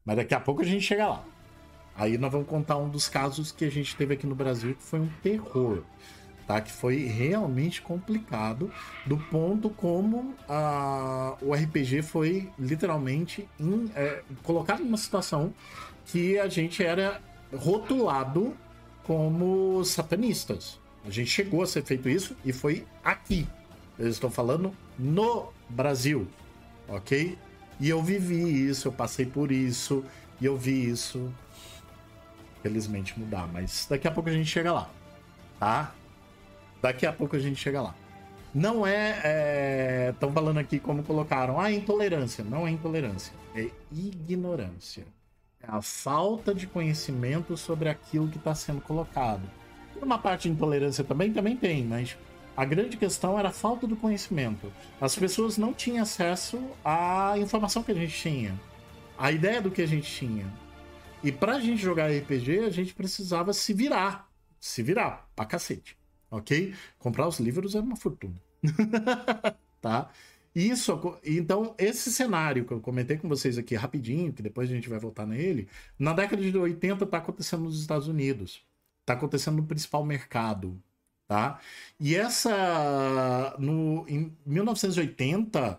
[0.04, 1.24] Mas daqui a pouco a gente chega lá.
[1.98, 4.82] Aí nós vamos contar um dos casos que a gente teve aqui no Brasil que
[4.82, 5.82] foi um terror.
[6.46, 8.72] Tá, que foi realmente complicado
[9.04, 15.52] do ponto como a, o RPG foi literalmente em, é, colocado numa situação
[16.06, 17.20] que a gente era
[17.54, 18.56] rotulado
[19.04, 20.80] como satanistas.
[21.04, 23.46] A gente chegou a ser feito isso e foi aqui.
[23.98, 26.26] Eu estou falando no Brasil,
[26.88, 27.36] ok?
[27.78, 30.02] E eu vivi isso, eu passei por isso,
[30.40, 31.30] e eu vi isso,
[32.68, 33.48] felizmente, mudar.
[33.48, 34.90] Mas daqui a pouco a gente chega lá,
[35.58, 35.94] tá?
[36.80, 37.94] Daqui a pouco a gente chega lá.
[38.54, 40.10] Não é.
[40.12, 40.32] Estão é...
[40.32, 41.60] falando aqui como colocaram.
[41.60, 42.44] Ah, intolerância.
[42.44, 43.32] Não é intolerância.
[43.54, 45.04] É ignorância.
[45.60, 49.42] É a falta de conhecimento sobre aquilo que está sendo colocado.
[50.00, 52.16] Uma parte de intolerância também, também tem, mas
[52.56, 54.72] a grande questão era a falta do conhecimento.
[55.00, 58.54] As pessoas não tinham acesso à informação que a gente tinha,
[59.18, 60.46] à ideia do que a gente tinha.
[61.22, 64.30] E pra gente jogar RPG, a gente precisava se virar.
[64.60, 65.96] Se virar, pra cacete.
[66.30, 66.74] Ok?
[66.98, 68.40] Comprar os livros era uma fortuna.
[69.80, 70.10] tá?
[70.54, 74.88] Isso, então, esse cenário que eu comentei com vocês aqui rapidinho, que depois a gente
[74.88, 78.62] vai voltar nele, na década de 80 tá acontecendo nos Estados Unidos.
[79.04, 80.80] Tá acontecendo no principal mercado
[81.28, 81.60] tá?
[82.00, 85.78] E essa no em 1980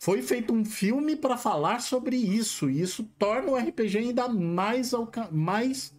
[0.00, 4.92] foi feito um filme para falar sobre isso, e isso torna o RPG ainda mais
[5.30, 5.94] mais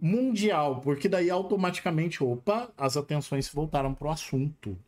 [0.00, 4.78] mundial, porque daí automaticamente, opa, as atenções se voltaram para o assunto,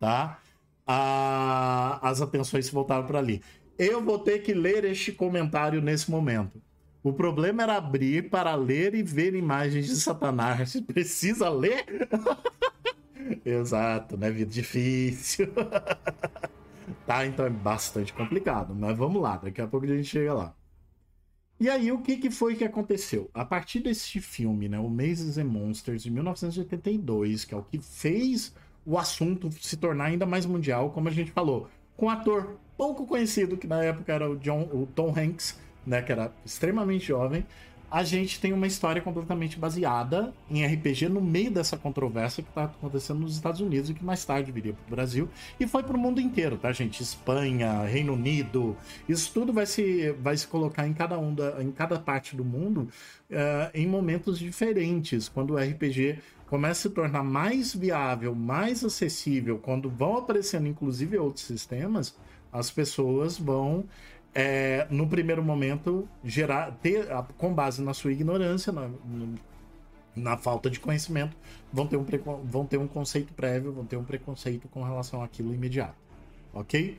[0.00, 0.40] tá?
[0.86, 3.42] A, as atenções se voltaram para ali.
[3.78, 6.60] Eu vou ter que ler este comentário nesse momento.
[7.02, 10.80] O problema era abrir para ler e ver imagens de Satanás.
[10.86, 12.08] Precisa ler?
[13.44, 14.30] Exato, né?
[14.30, 15.48] Vida difícil.
[17.06, 20.54] tá, então é bastante complicado, mas vamos lá, daqui a pouco a gente chega lá.
[21.60, 23.28] E aí, o que, que foi que aconteceu?
[23.34, 27.80] A partir desse filme, né, o Mazes and Monsters, de 1982, que é o que
[27.80, 28.54] fez
[28.86, 33.04] o assunto se tornar ainda mais mundial, como a gente falou, com um ator pouco
[33.06, 37.44] conhecido, que na época era o, John, o Tom Hanks, né, que era extremamente jovem,
[37.90, 42.64] a gente tem uma história completamente baseada em RPG no meio dessa controvérsia que está
[42.64, 45.96] acontecendo nos Estados Unidos e que mais tarde viria para o Brasil e foi para
[45.96, 47.02] o mundo inteiro, tá, gente?
[47.02, 48.76] Espanha, Reino Unido,
[49.08, 52.44] isso tudo vai se, vai se colocar em cada, um da, em cada parte do
[52.44, 52.88] mundo
[53.30, 59.58] uh, em momentos diferentes, quando o RPG começa a se tornar mais viável, mais acessível,
[59.58, 62.14] quando vão aparecendo inclusive outros sistemas,
[62.52, 63.84] as pessoas vão
[64.34, 68.90] é, no primeiro momento, gerar, ter, com base na sua ignorância, na,
[70.14, 71.36] na falta de conhecimento,
[71.72, 72.04] vão ter, um
[72.44, 75.96] vão ter um conceito prévio, vão ter um preconceito com relação àquilo imediato.
[76.52, 76.98] Ok?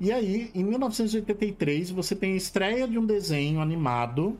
[0.00, 4.38] E aí, em 1983, você tem a estreia de um desenho animado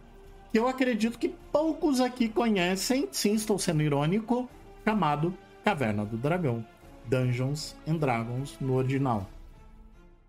[0.53, 4.49] que eu acredito que poucos aqui conhecem, sim, estou sendo irônico,
[4.85, 5.35] chamado
[5.65, 6.65] Caverna do Dragão.
[7.07, 9.29] Dungeons and Dragons no original.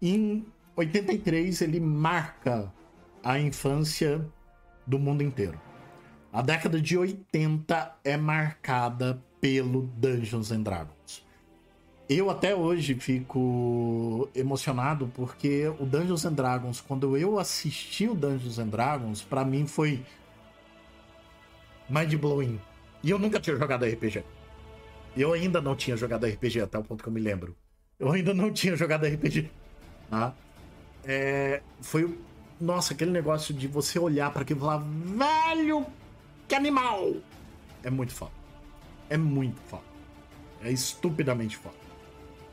[0.01, 2.71] Em 83 ele marca
[3.23, 4.25] a infância
[4.85, 5.59] do mundo inteiro.
[6.31, 11.25] A década de 80 é marcada pelo Dungeons and Dragons.
[12.07, 18.59] Eu até hoje fico emocionado porque o Dungeons and Dragons, quando eu assisti o Dungeons
[18.59, 20.03] and Dragons, para mim foi
[21.89, 22.59] mind blowing.
[23.01, 24.23] E eu nunca tinha jogado RPG.
[25.15, 27.55] Eu ainda não tinha jogado RPG até o ponto que eu me lembro.
[27.97, 29.49] Eu ainda não tinha jogado RPG.
[30.09, 30.35] Tá?
[31.05, 32.17] É, foi.
[32.59, 35.85] Nossa, aquele negócio de você olhar para aquilo e falar, velho,
[36.47, 37.15] que animal!
[37.83, 38.31] É muito foda.
[39.09, 39.83] É muito foda.
[40.63, 41.75] É estupidamente foda.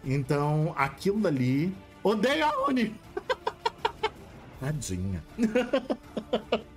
[0.05, 1.75] Então, aquilo dali.
[2.03, 2.95] Odeio a Uni!
[4.61, 5.23] Tadinha.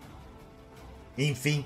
[1.17, 1.65] Enfim,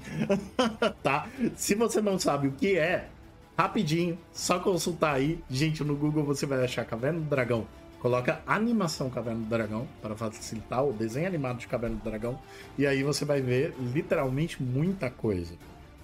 [1.04, 1.28] tá?
[1.56, 3.10] Se você não sabe o que é,
[3.58, 5.44] rapidinho, só consultar aí.
[5.50, 7.68] Gente, no Google você vai achar Caverna do Dragão
[8.00, 12.40] Coloca animação Caverna do Dragão para facilitar o desenho animado de Caverna do Dragão.
[12.78, 15.54] E aí você vai ver literalmente muita coisa.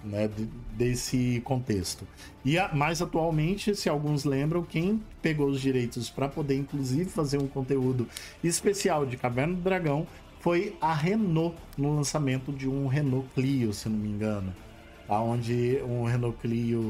[0.06, 0.30] né,
[0.78, 2.08] desse contexto.
[2.44, 7.40] E a, mais atualmente, se alguns lembram, quem pegou os direitos para poder inclusive fazer
[7.40, 8.08] um conteúdo
[8.44, 10.06] especial de Caverna do Dragão
[10.40, 14.54] foi a Renault no lançamento de um Renault Clio, se não me engano,
[15.10, 16.84] aonde um Renault Clio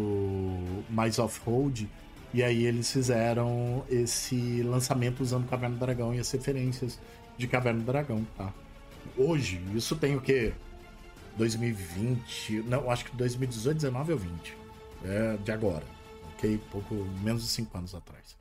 [0.90, 1.90] mais off-road
[2.36, 7.00] e aí eles fizeram esse lançamento usando Caverna do Dragão e as referências
[7.38, 8.54] de Caverna do Dragão, tá?
[9.16, 10.54] Hoje, isso tem o quê?
[11.38, 14.58] 2020, não, acho que 2018, 19 ou 20.
[15.06, 15.86] É de agora,
[16.34, 16.60] ok?
[16.70, 16.94] Pouco
[17.24, 18.36] menos de 5 anos atrás.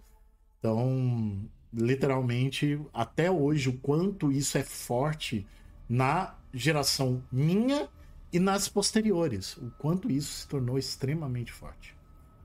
[0.59, 1.39] Então,
[1.73, 5.47] literalmente, até hoje, o quanto isso é forte
[5.89, 7.89] na geração minha
[8.33, 9.57] e nas posteriores.
[9.57, 11.95] O quanto isso se tornou extremamente forte.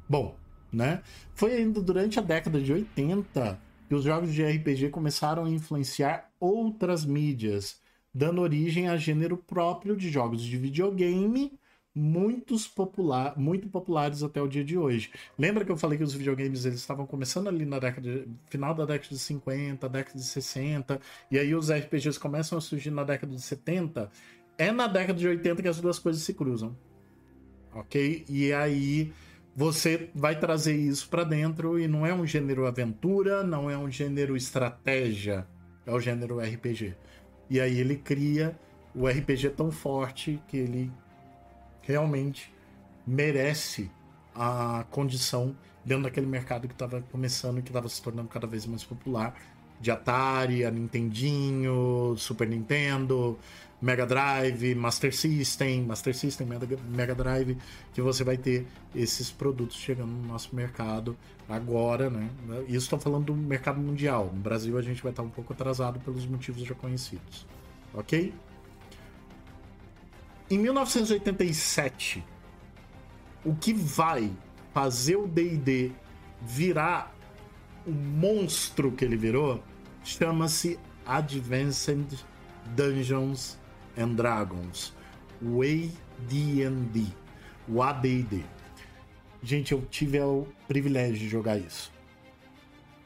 [0.07, 0.37] Bom,
[0.71, 1.01] né?
[1.33, 6.31] Foi ainda durante a década de 80 que os jogos de RPG começaram a influenciar
[6.39, 7.81] outras mídias
[8.13, 11.57] dando origem a gênero próprio de jogos de videogame
[11.93, 15.11] muitos popular, muito populares até o dia de hoje.
[15.37, 18.73] Lembra que eu falei que os videogames eles estavam começando ali na década de, final
[18.73, 23.03] da década de 50, década de 60, e aí os RPGs começam a surgir na
[23.03, 24.09] década de 70?
[24.57, 26.75] É na década de 80 que as duas coisas se cruzam.
[27.73, 28.25] OK?
[28.29, 29.11] E aí
[29.59, 33.91] você vai trazer isso para dentro e não é um gênero aventura, não é um
[33.91, 35.45] gênero estratégia,
[35.85, 36.95] é o gênero RPG.
[37.49, 38.57] E aí ele cria
[38.95, 40.89] o RPG tão forte que ele
[41.81, 42.53] realmente
[43.05, 43.91] merece
[44.33, 48.65] a condição dentro daquele mercado que estava começando e que estava se tornando cada vez
[48.65, 49.35] mais popular.
[49.79, 53.37] De Atari, a Nintendinho, Super Nintendo,
[53.81, 56.47] Mega Drive, Master System, Master System,
[56.89, 57.57] Mega Drive,
[57.93, 62.29] que você vai ter esses produtos chegando no nosso mercado agora, né?
[62.67, 64.29] Isso estou falando do mercado mundial.
[64.33, 67.47] No Brasil a gente vai estar um pouco atrasado pelos motivos já conhecidos,
[67.93, 68.33] ok?
[70.51, 72.23] Em 1987,
[73.45, 74.29] o que vai
[74.73, 75.91] fazer o D&D
[76.41, 77.15] virar
[77.87, 79.63] o monstro que ele virou
[80.09, 82.25] chama-se Advanced
[82.75, 83.59] Dungeons
[83.97, 84.93] and Dragons,
[85.41, 87.05] o AD&D,
[87.67, 88.43] o AD&D.
[89.43, 91.91] Gente, eu tive o privilégio de jogar isso.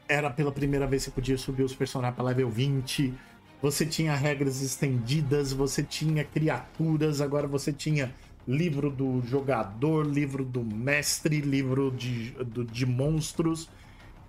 [0.08, 3.14] Era pela primeira vez que você podia subir os personagens para level 20.
[3.60, 8.14] Você tinha regras estendidas, você tinha criaturas, agora você tinha
[8.46, 12.34] livro do jogador, livro do mestre, livro de,
[12.70, 13.68] de monstros.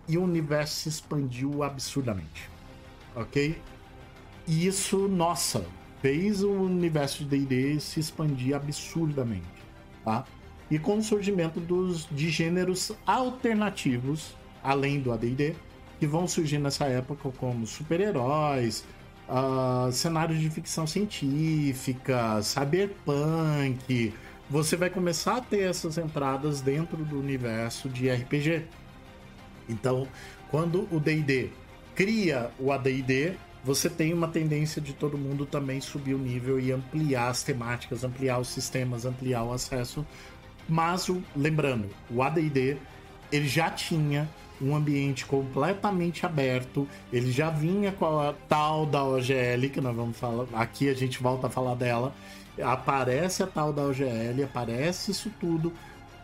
[0.07, 2.54] E o universo se expandiu absurdamente.
[3.15, 3.55] Ok?
[4.47, 5.65] E isso, nossa,
[6.01, 9.45] fez o universo de D&D se expandir absurdamente,
[10.03, 10.25] tá?
[10.69, 15.55] E com o surgimento dos, de gêneros alternativos, além do AD&D,
[15.99, 18.83] que vão surgir nessa época como super-heróis,
[19.29, 24.13] uh, cenários de ficção científica, cyberpunk.
[24.49, 28.65] Você vai começar a ter essas entradas dentro do universo de RPG.
[29.67, 30.07] Então,
[30.51, 31.49] quando o D&D
[31.95, 36.71] cria o AD&D, você tem uma tendência de todo mundo também subir o nível e
[36.71, 40.05] ampliar as temáticas, ampliar os sistemas, ampliar o acesso.
[40.67, 42.77] Mas, lembrando, o AD&D
[43.31, 44.29] ele já tinha
[44.61, 50.17] um ambiente completamente aberto, ele já vinha com a tal da OGL, que nós vamos
[50.17, 52.13] falar, aqui a gente volta a falar dela,
[52.61, 55.73] aparece a tal da OGL, aparece isso tudo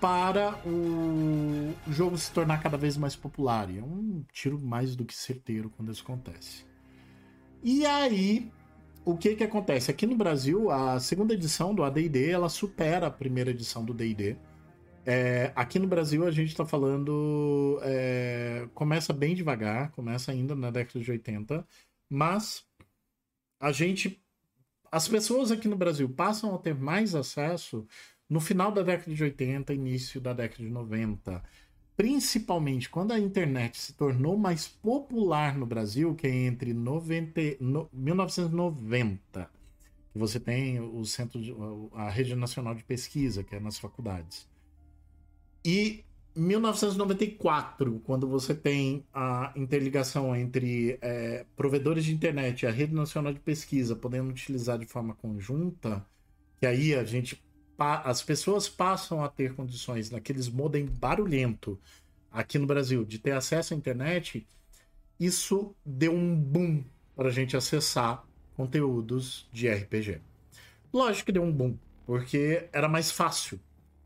[0.01, 3.69] para o jogo se tornar cada vez mais popular.
[3.69, 6.65] E é um tiro mais do que certeiro quando isso acontece.
[7.63, 8.51] E aí,
[9.05, 9.91] o que que acontece?
[9.91, 14.35] Aqui no Brasil, a segunda edição do AD&D, ela supera a primeira edição do D&D.
[15.05, 17.79] É, aqui no Brasil, a gente está falando...
[17.83, 21.65] É, começa bem devagar, começa ainda na década de 80,
[22.09, 22.65] mas
[23.59, 24.19] a gente...
[24.91, 27.87] As pessoas aqui no Brasil passam a ter mais acesso
[28.31, 31.43] no final da década de 80, início da década de 90
[32.01, 37.87] principalmente quando a internet se tornou mais popular no Brasil, que é entre 90, no,
[37.93, 39.49] 1990,
[40.11, 41.53] que você tem o centro de,
[41.93, 44.49] a rede nacional de pesquisa, que é nas faculdades.
[45.63, 46.03] E
[46.35, 53.31] 1994, quando você tem a interligação entre é, provedores de internet e a rede nacional
[53.31, 56.03] de pesquisa podendo utilizar de forma conjunta,
[56.59, 57.39] que aí a gente
[57.81, 61.79] as pessoas passam a ter condições naqueles modem barulhento
[62.31, 64.47] aqui no Brasil de ter acesso à internet,
[65.19, 66.83] isso deu um boom
[67.15, 68.25] para a gente acessar
[68.55, 70.21] conteúdos de RPG.
[70.93, 73.59] Lógico que deu um boom, porque era mais fácil.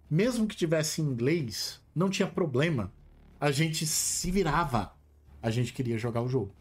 [0.09, 2.91] Mesmo que tivesse inglês, não tinha problema.
[3.39, 4.93] A gente se virava.
[5.41, 6.53] A gente queria jogar o jogo.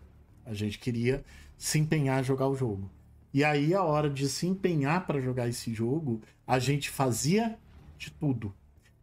[0.44, 1.24] A gente queria
[1.56, 2.90] se empenhar a jogar o jogo.
[3.34, 7.58] E aí, a hora de se empenhar para jogar esse jogo, a gente fazia
[7.98, 8.54] de tudo.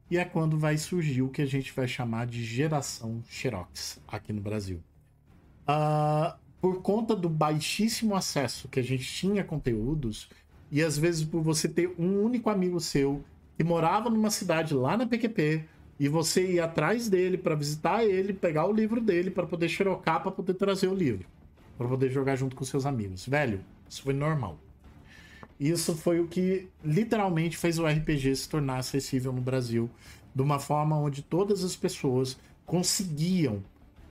[0.09, 4.31] E é quando vai surgir o que a gente vai chamar de geração Xerox aqui
[4.31, 4.81] no Brasil.
[5.63, 10.29] Uh, por conta do baixíssimo acesso que a gente tinha a conteúdos,
[10.71, 13.21] e às vezes por você ter um único amigo seu
[13.57, 15.65] que morava numa cidade lá na PQP,
[15.99, 20.21] e você ir atrás dele para visitar ele, pegar o livro dele para poder xerocar,
[20.21, 21.27] para poder trazer o livro,
[21.77, 23.27] para poder jogar junto com seus amigos.
[23.27, 23.59] Velho,
[23.91, 24.57] isso foi normal.
[25.59, 29.89] Isso foi o que literalmente fez o RPG se tornar acessível no Brasil,
[30.33, 33.61] de uma forma onde todas as pessoas conseguiam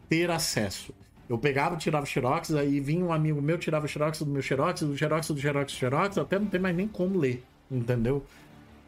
[0.07, 0.95] ter acesso.
[1.27, 4.97] Eu pegava, tirava xerox, aí vinha um amigo meu, tirava xerox do meu xerox, do
[4.97, 8.25] xerox, do xerox, do xerox, até não tem mais nem como ler, entendeu?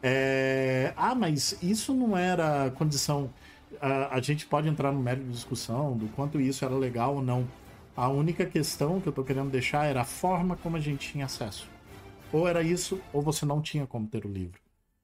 [0.01, 0.93] É...
[0.95, 3.31] Ah, mas isso não era condição.
[3.81, 7.23] A, a gente pode entrar no mérito de discussão do quanto isso era legal ou
[7.23, 7.47] não.
[7.95, 11.25] A única questão que eu tô querendo deixar era a forma como a gente tinha
[11.25, 11.69] acesso.
[12.31, 14.59] Ou era isso, ou você não tinha como ter o livro.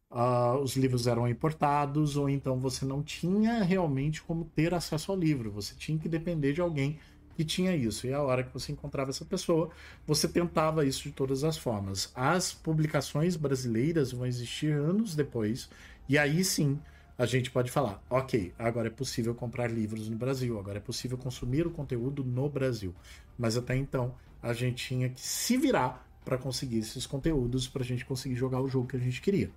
[0.10, 5.18] Uh, os livros eram importados, ou então você não tinha realmente como ter acesso ao
[5.18, 5.52] livro.
[5.52, 6.98] Você tinha que depender de alguém
[7.36, 8.08] que tinha isso.
[8.08, 9.70] E a hora que você encontrava essa pessoa,
[10.08, 12.12] você tentava isso de todas as formas.
[12.16, 15.70] As publicações brasileiras vão existir anos depois,
[16.08, 16.80] e aí sim
[17.20, 21.18] a gente pode falar: ok, agora é possível comprar livros no Brasil, agora é possível
[21.18, 22.96] consumir o conteúdo no Brasil.
[23.38, 27.86] Mas até então a gente tinha que se virar para conseguir esses conteúdos, para a
[27.86, 29.52] gente conseguir jogar o jogo que a gente queria.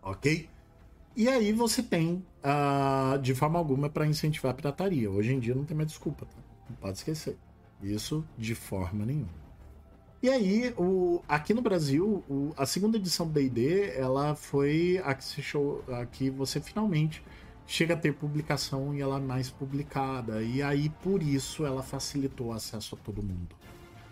[0.00, 0.48] Ok?
[1.16, 5.10] E aí você tem, uh, de forma alguma, para incentivar a pirataria.
[5.10, 6.26] Hoje em dia não tem mais desculpa.
[6.26, 6.36] Tá?
[6.70, 7.36] Não pode esquecer.
[7.82, 9.43] Isso de forma nenhuma.
[10.24, 15.12] E aí, o, aqui no Brasil, o, a segunda edição do D&D, ela foi a
[15.12, 17.22] que, se show, a que você finalmente
[17.66, 20.42] chega a ter publicação e ela é mais publicada.
[20.42, 23.54] E aí, por isso, ela facilitou o acesso a todo mundo.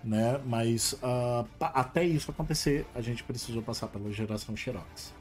[0.05, 0.39] Né?
[0.45, 5.15] Mas uh, até isso acontecer, a gente precisou passar pela geração Xerox.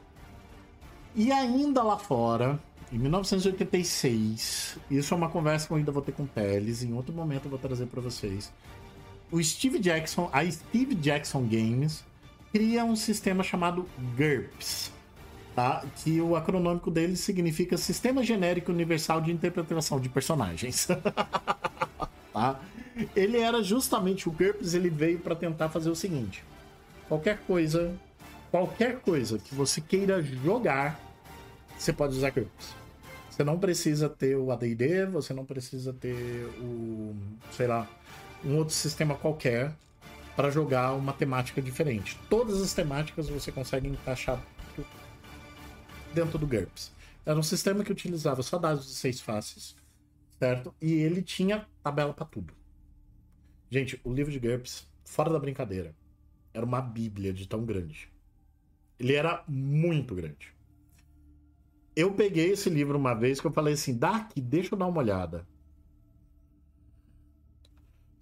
[1.14, 2.60] E ainda lá fora,
[2.92, 6.92] em 1986, isso é uma conversa que eu ainda vou ter com o Teles, em
[6.92, 8.52] outro momento eu vou trazer para vocês.
[9.32, 12.04] O Steve Jackson, a Steve Jackson Games,
[12.52, 14.92] cria um sistema chamado GURPS,
[15.56, 15.82] tá?
[15.96, 20.86] Que o acronômico dele significa Sistema Genérico Universal de Interpretação de Personagens.
[22.30, 22.60] tá?
[23.16, 26.44] Ele era justamente o GURPS, ele veio para tentar fazer o seguinte:
[27.08, 27.98] qualquer coisa,
[28.50, 31.00] qualquer coisa que você queira jogar,
[31.78, 32.74] você pode usar GURPS.
[33.30, 37.16] Você não precisa ter o AD&D, você não precisa ter o,
[37.50, 37.88] sei lá,
[38.44, 39.74] um outro sistema qualquer
[40.34, 42.18] para jogar uma temática diferente.
[42.28, 44.42] Todas as temáticas você consegue encaixar
[46.14, 46.92] dentro do GURPS.
[47.24, 49.76] Era um sistema que utilizava só dados de seis faces,
[50.38, 50.74] certo?
[50.80, 52.52] E ele tinha tabela para tudo.
[53.70, 55.94] Gente, o livro de GURPS, fora da brincadeira,
[56.52, 58.10] era uma bíblia de tão grande.
[58.98, 60.52] Ele era muito grande
[61.94, 64.98] eu peguei esse livro uma vez que eu falei assim, Dark, deixa eu dar uma
[64.98, 65.46] olhada.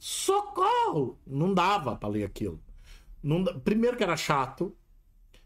[0.01, 1.21] Socorro!
[1.25, 2.61] Não dava para ler aquilo.
[3.23, 4.77] Não, primeiro que era chato.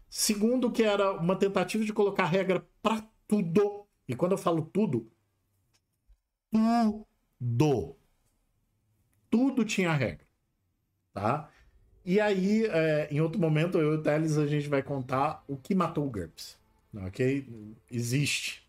[0.09, 3.85] Segundo que era uma tentativa de colocar regra para tudo.
[4.07, 5.11] E quando eu falo tudo,
[6.49, 7.95] tudo.
[9.29, 10.25] Tudo tinha regra.
[11.13, 11.51] Tá?
[12.03, 15.57] E aí, é, em outro momento, eu e o Teles, a gente vai contar o
[15.57, 16.57] que matou o GURPS
[17.03, 17.47] ok?
[17.91, 18.65] Existe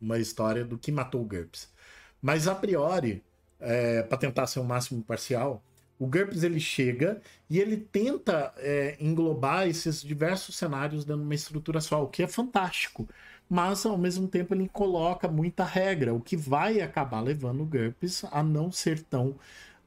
[0.00, 1.72] uma história do que matou o GURPS.
[2.20, 3.22] Mas a priori,
[3.64, 5.62] é, para tentar ser o máximo parcial,
[5.98, 11.80] o GURPS ele chega e ele tenta é, englobar esses diversos cenários dando uma estrutura
[11.80, 13.08] só, o que é fantástico.
[13.48, 18.24] Mas ao mesmo tempo ele coloca muita regra, o que vai acabar levando o GURPS
[18.30, 19.34] a não ser tão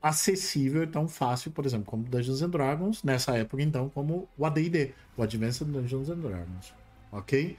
[0.02, 4.46] acessível e tão fácil, por exemplo, como Dungeons and Dragons, nessa época então, como o
[4.46, 6.74] AD&D, o Advanced Dungeons and Dragons
[7.12, 7.58] ok?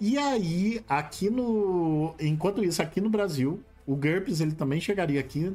[0.00, 2.14] E aí, aqui no.
[2.18, 5.52] Enquanto isso, aqui no Brasil, o GURPS ele também chegaria aqui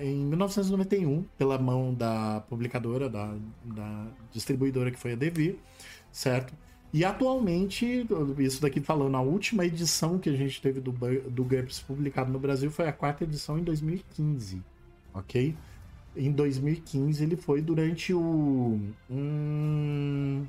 [0.00, 5.56] em 1991, pela mão da publicadora, da, da distribuidora que foi a Devir,
[6.10, 6.54] certo?
[6.94, 8.06] E atualmente,
[8.38, 12.38] isso daqui falando, a última edição que a gente teve do, do GURPS publicado no
[12.38, 14.62] Brasil foi a quarta edição em 2015,
[15.12, 15.54] ok?
[16.16, 18.80] Em 2015 ele foi durante o.
[19.10, 20.46] Hum,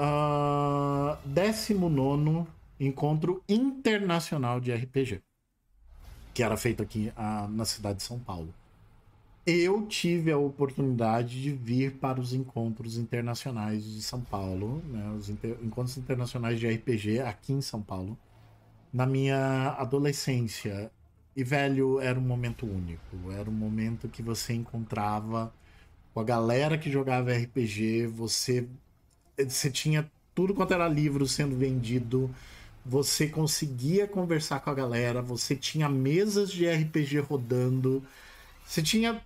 [0.00, 2.44] uh, 19
[2.80, 5.22] Encontro Internacional de RPG,
[6.34, 8.52] que era feito aqui uh, na cidade de São Paulo.
[9.44, 15.28] Eu tive a oportunidade de vir para os encontros internacionais de São Paulo, né, os
[15.28, 18.16] inter encontros internacionais de RPG aqui em São Paulo,
[18.92, 20.92] na minha adolescência.
[21.34, 23.32] E, velho, era um momento único.
[23.32, 25.52] Era um momento que você encontrava
[26.14, 28.68] com a galera que jogava RPG, você
[29.38, 32.30] você tinha tudo quanto era livro sendo vendido.
[32.84, 38.02] Você conseguia conversar com a galera, você tinha mesas de RPG rodando,
[38.64, 39.22] você tinha.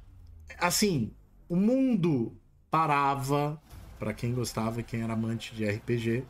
[0.59, 1.11] Assim,
[1.49, 2.33] o mundo
[2.71, 3.61] parava,
[3.99, 6.25] para quem gostava e quem era amante de RPG,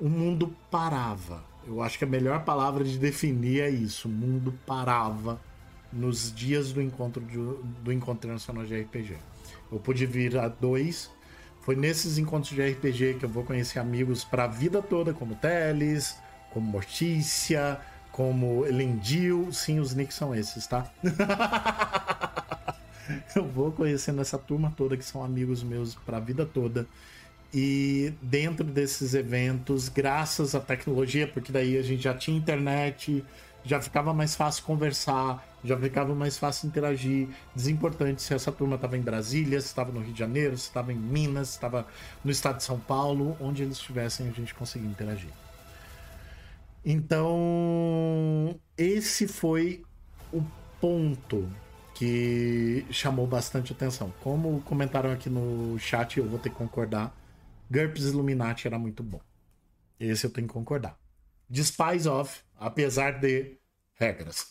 [0.00, 1.44] o mundo parava.
[1.66, 5.40] Eu acho que a melhor palavra de definir é isso: o mundo parava
[5.92, 7.36] nos dias do encontro de,
[7.82, 9.16] do encontro internacional de RPG.
[9.70, 11.10] Eu pude vir a dois.
[11.60, 15.36] Foi nesses encontros de RPG que eu vou conhecer amigos para a vida toda, como
[15.36, 16.16] Teles,
[16.52, 17.80] como Mortícia,
[18.10, 19.52] como Elendil.
[19.52, 20.90] Sim, os nicks são esses, tá?
[23.34, 26.86] eu vou conhecendo essa turma toda que são amigos meus para a vida toda.
[27.54, 33.22] E dentro desses eventos, graças à tecnologia, porque daí a gente já tinha internet,
[33.62, 37.28] já ficava mais fácil conversar, já ficava mais fácil interagir.
[37.54, 40.92] Desimportante se essa turma estava em Brasília, se estava no Rio de Janeiro, se estava
[40.92, 41.86] em Minas, se estava
[42.24, 45.30] no estado de São Paulo, onde eles estivessem, a gente conseguia interagir.
[46.84, 49.84] Então, esse foi
[50.32, 50.42] o
[50.80, 51.48] ponto
[51.94, 54.12] que chamou bastante atenção.
[54.20, 57.16] Como comentaram aqui no chat, eu vou ter que concordar.
[57.70, 59.20] GURPS Illuminati era muito bom.
[59.98, 60.98] Esse eu tenho que concordar.
[61.48, 63.56] Despise of, apesar de
[63.94, 64.48] regras.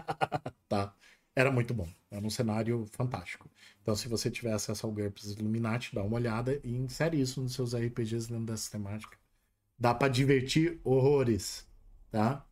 [0.68, 0.94] tá?
[1.34, 1.88] Era muito bom.
[2.10, 3.50] Era um cenário fantástico.
[3.82, 7.54] Então, se você tiver acesso ao GURPS Illuminati, dá uma olhada e insere isso nos
[7.54, 9.16] seus RPGs dentro dessa temática.
[9.78, 11.66] Dá para divertir horrores,
[12.10, 12.44] tá?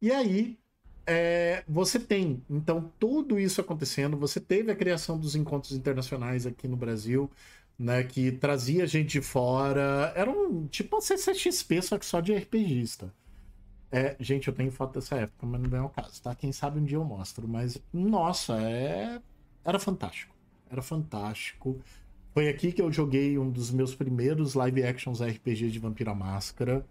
[0.00, 0.58] E aí,
[1.06, 4.16] é, você tem, então, tudo isso acontecendo.
[4.16, 7.30] Você teve a criação dos encontros internacionais aqui no Brasil,
[7.78, 8.02] né?
[8.02, 10.12] Que trazia gente de fora.
[10.16, 13.12] Era um tipo uma CCXP, só que só de RPGista.
[13.90, 16.34] É, gente, eu tenho foto dessa época, mas não é o caso, tá?
[16.34, 17.46] Quem sabe um dia eu mostro.
[17.46, 19.20] Mas, nossa, é...
[19.64, 20.34] era fantástico.
[20.68, 21.80] Era fantástico.
[22.36, 26.84] Foi aqui que eu joguei um dos meus primeiros live actions RPG de Vampira Máscara,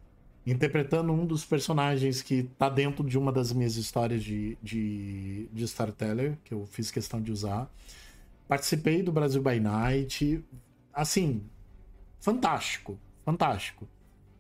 [0.44, 5.64] interpretando um dos personagens que tá dentro de uma das minhas histórias de, de, de
[5.66, 7.72] Storyteller, que eu fiz questão de usar.
[8.48, 10.44] Participei do Brasil by Night.
[10.92, 11.44] Assim,
[12.20, 13.88] fantástico, fantástico.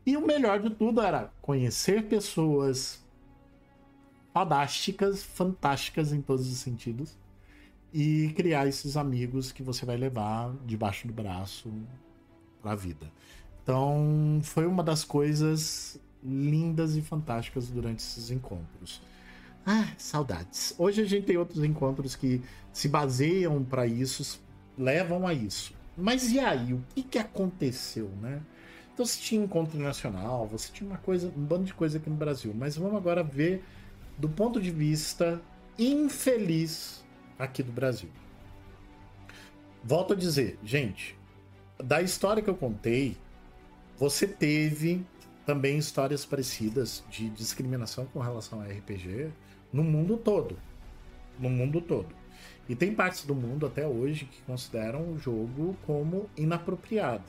[0.07, 3.05] E o melhor de tudo era conhecer pessoas
[4.33, 7.15] fantásticas, fantásticas em todos os sentidos,
[7.97, 11.71] e criar esses amigos que você vai levar debaixo do braço
[12.61, 13.09] para a vida.
[13.63, 19.01] Então, foi uma das coisas lindas e fantásticas durante esses encontros.
[19.65, 20.75] Ah, saudades.
[20.77, 22.41] Hoje a gente tem outros encontros que
[22.73, 24.41] se baseiam para isso,
[24.77, 25.73] levam a isso.
[25.97, 28.41] Mas e aí, o que, que aconteceu, né?
[28.93, 32.17] Então você tinha encontro nacional, você tinha uma coisa, um bando de coisa aqui no
[32.17, 32.53] Brasil.
[32.53, 33.63] Mas vamos agora ver
[34.17, 35.41] do ponto de vista
[35.79, 37.04] infeliz
[37.37, 38.09] aqui do Brasil.
[39.83, 41.17] Volto a dizer, gente,
[41.77, 43.17] da história que eu contei,
[43.97, 45.05] você teve
[45.45, 49.29] também histórias parecidas de discriminação com relação a RPG
[49.71, 50.57] no mundo todo.
[51.39, 52.09] No mundo todo.
[52.67, 57.23] E tem partes do mundo até hoje que consideram o jogo como inapropriado.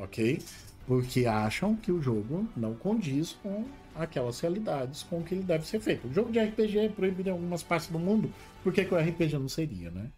[0.00, 0.40] Ok?
[0.86, 3.64] porque acham que o jogo não condiz com
[3.94, 6.08] aquelas realidades com que ele deve ser feito.
[6.08, 8.32] O jogo de RPG é proibido em algumas partes do mundo,
[8.62, 10.10] por que, que o RPG não seria, né?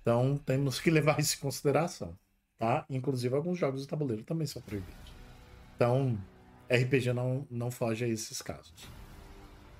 [0.00, 2.14] Então temos que levar isso em consideração,
[2.58, 2.84] tá?
[2.88, 5.12] Inclusive alguns jogos de tabuleiro também são proibidos.
[5.76, 6.18] Então,
[6.70, 8.88] RPG não, não foge a esses casos.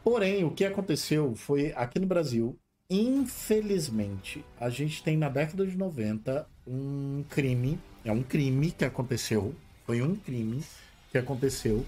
[0.02, 2.58] Porém, o que aconteceu foi aqui no Brasil,
[2.90, 9.54] infelizmente, a gente tem na década de 90 um crime, é um crime que aconteceu
[9.84, 10.62] foi um crime
[11.10, 11.84] que aconteceu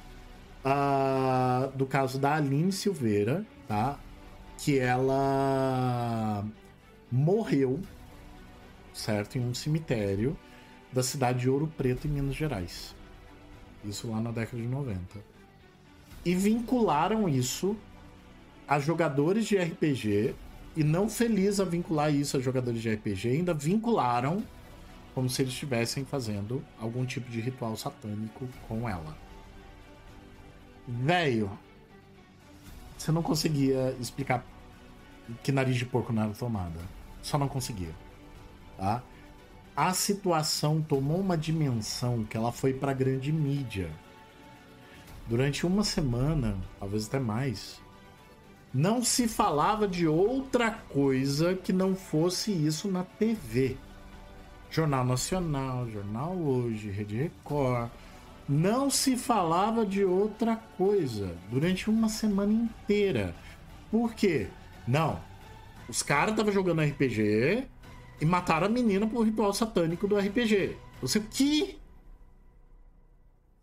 [0.65, 3.99] uh, do caso da Aline Silveira, tá?
[4.59, 6.45] Que ela
[7.11, 7.81] morreu,
[8.93, 9.37] certo?
[9.37, 10.37] Em um cemitério
[10.93, 12.95] da cidade de Ouro Preto, em Minas Gerais.
[13.85, 14.99] Isso lá na década de 90.
[16.25, 17.77] E vincularam isso
[18.67, 20.35] a jogadores de RPG,
[20.77, 24.43] e não feliz a vincular isso a jogadores de RPG, ainda vincularam
[25.15, 29.17] como se eles estivessem fazendo algum tipo de ritual satânico com ela.
[30.87, 31.51] Velho,
[32.97, 34.45] você não conseguia explicar
[35.43, 36.81] que nariz de porco não era tomada.
[37.23, 37.95] Só não conseguia.
[38.77, 39.03] Tá?
[39.77, 43.91] A situação tomou uma dimensão que ela foi para grande mídia.
[45.27, 47.81] Durante uma semana, talvez até mais,
[48.73, 53.77] não se falava de outra coisa que não fosse isso na TV.
[54.71, 57.91] Jornal Nacional, Jornal Hoje, Rede Record.
[58.49, 63.35] Não se falava de outra coisa durante uma semana inteira.
[63.91, 64.49] Por quê?
[64.87, 65.21] Não.
[65.89, 67.67] Os caras estavam jogando RPG
[68.21, 70.77] e mataram a menina por ritual satânico do RPG.
[71.01, 71.79] Você que?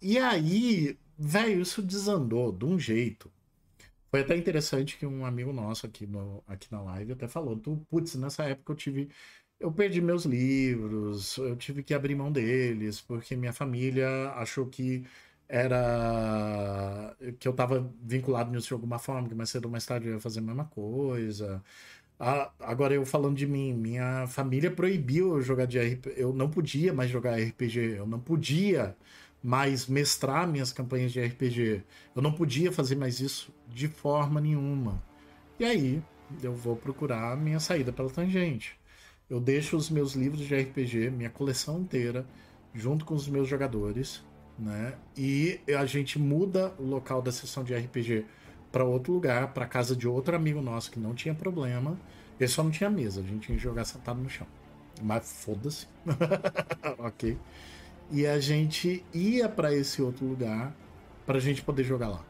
[0.02, 3.32] e aí, velho, isso desandou de um jeito.
[4.10, 7.58] Foi até interessante que um amigo nosso aqui, no, aqui na live até falou:
[7.90, 9.10] putz, nessa época eu tive.
[9.62, 15.06] Eu perdi meus livros, eu tive que abrir mão deles, porque minha família achou que
[15.48, 20.08] era que eu estava vinculado nisso de alguma forma, que mais cedo ou mais tarde
[20.08, 21.64] eu ia fazer a mesma coisa.
[22.20, 26.50] Ah, agora eu falando de mim, minha família proibiu eu jogar de RPG, eu não
[26.50, 28.96] podia mais jogar RPG, eu não podia
[29.44, 31.84] mais mestrar minhas campanhas de RPG,
[32.16, 35.04] eu não podia fazer mais isso de forma nenhuma.
[35.60, 36.04] E aí
[36.44, 38.81] eu vou procurar a minha saída pela tangente.
[39.32, 42.24] Eu deixo os meus livros de RPG, minha coleção inteira,
[42.72, 44.22] junto com os meus jogadores
[44.62, 44.94] né?
[45.18, 48.26] E a gente muda o local da sessão de RPG
[48.72, 51.98] para outro lugar, para casa de outro amigo nosso que não tinha problema.
[52.40, 54.48] Ele só não tinha mesa, a gente tinha que jogar sentado no chão.
[55.02, 55.88] Mas foda-se.
[57.00, 57.38] ok.
[58.12, 60.74] E a gente ia para esse outro lugar
[61.26, 62.26] para a gente poder jogar lá.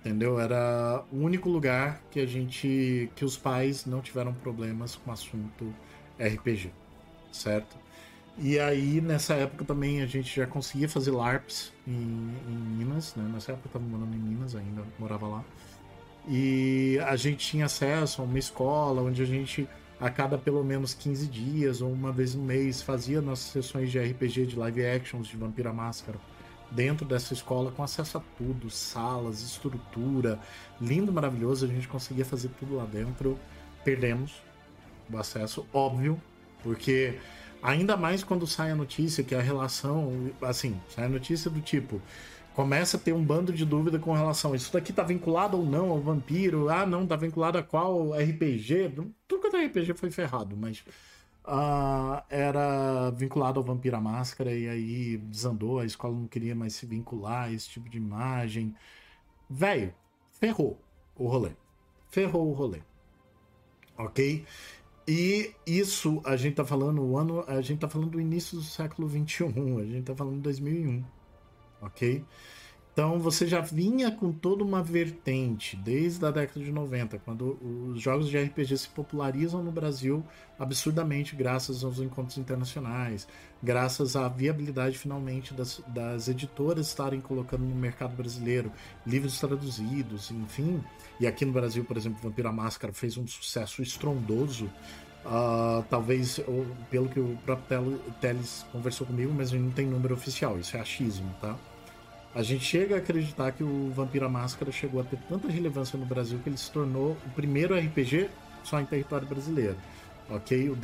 [0.00, 0.38] Entendeu?
[0.38, 5.12] Era o único lugar que a gente que os pais não tiveram problemas com o
[5.12, 5.74] assunto
[6.18, 6.72] RPG,
[7.32, 7.76] certo?
[8.40, 13.28] E aí, nessa época também, a gente já conseguia fazer LARPs em, em Minas, né?
[13.34, 15.44] Nessa época eu tava morando em Minas ainda, morava lá.
[16.28, 20.94] E a gente tinha acesso a uma escola onde a gente, a cada pelo menos
[20.94, 25.26] 15 dias ou uma vez no mês, fazia nossas sessões de RPG, de live actions,
[25.26, 26.18] de Vampira Máscara.
[26.70, 30.38] Dentro dessa escola, com acesso a tudo, salas, estrutura,
[30.80, 33.36] lindo, maravilhoso, a gente conseguia fazer tudo lá dentro.
[33.82, 34.47] Perdemos
[35.12, 36.20] o acesso, óbvio,
[36.62, 37.18] porque
[37.62, 42.00] Ainda mais quando sai a notícia que a relação, assim, sai a notícia do tipo,
[42.54, 45.90] começa a ter um bando de dúvida com relação isso daqui tá vinculado ou não
[45.90, 48.92] ao vampiro, ah, não, tá vinculado a qual RPG,
[49.26, 50.84] tudo quanto é RPG foi ferrado, mas
[51.44, 56.74] uh, era vinculado ao Vampiro à Máscara e aí desandou, a escola não queria mais
[56.74, 58.74] se vincular a esse tipo de imagem.
[59.50, 59.92] Velho,
[60.32, 60.78] ferrou
[61.16, 61.50] o rolê.
[62.08, 62.80] Ferrou o rolê.
[63.96, 64.44] Ok?
[65.08, 68.62] E isso a gente tá falando o ano, a gente tá falando do início do
[68.62, 71.02] século 21, a gente tá falando de 2001,
[71.80, 72.22] ok?
[72.98, 78.00] Então você já vinha com toda uma vertente desde a década de 90, quando os
[78.00, 80.24] jogos de RPG se popularizam no Brasil
[80.58, 83.28] absurdamente graças aos encontros internacionais,
[83.62, 88.72] graças à viabilidade finalmente das, das editoras estarem colocando no mercado brasileiro
[89.06, 90.82] livros traduzidos, enfim.
[91.20, 94.68] E aqui no Brasil, por exemplo, Vampiro à Máscara fez um sucesso estrondoso.
[95.24, 96.40] Uh, talvez
[96.90, 101.32] pelo que o próprio Teles conversou comigo, mas não tem número oficial, isso é achismo,
[101.40, 101.56] tá?
[102.38, 105.98] A gente chega a acreditar que o Vampiro à Máscara chegou a ter tanta relevância
[105.98, 108.30] no Brasil que ele se tornou o primeiro RPG
[108.62, 109.74] só em território brasileiro.
[110.30, 110.70] Ok?
[110.70, 110.76] O,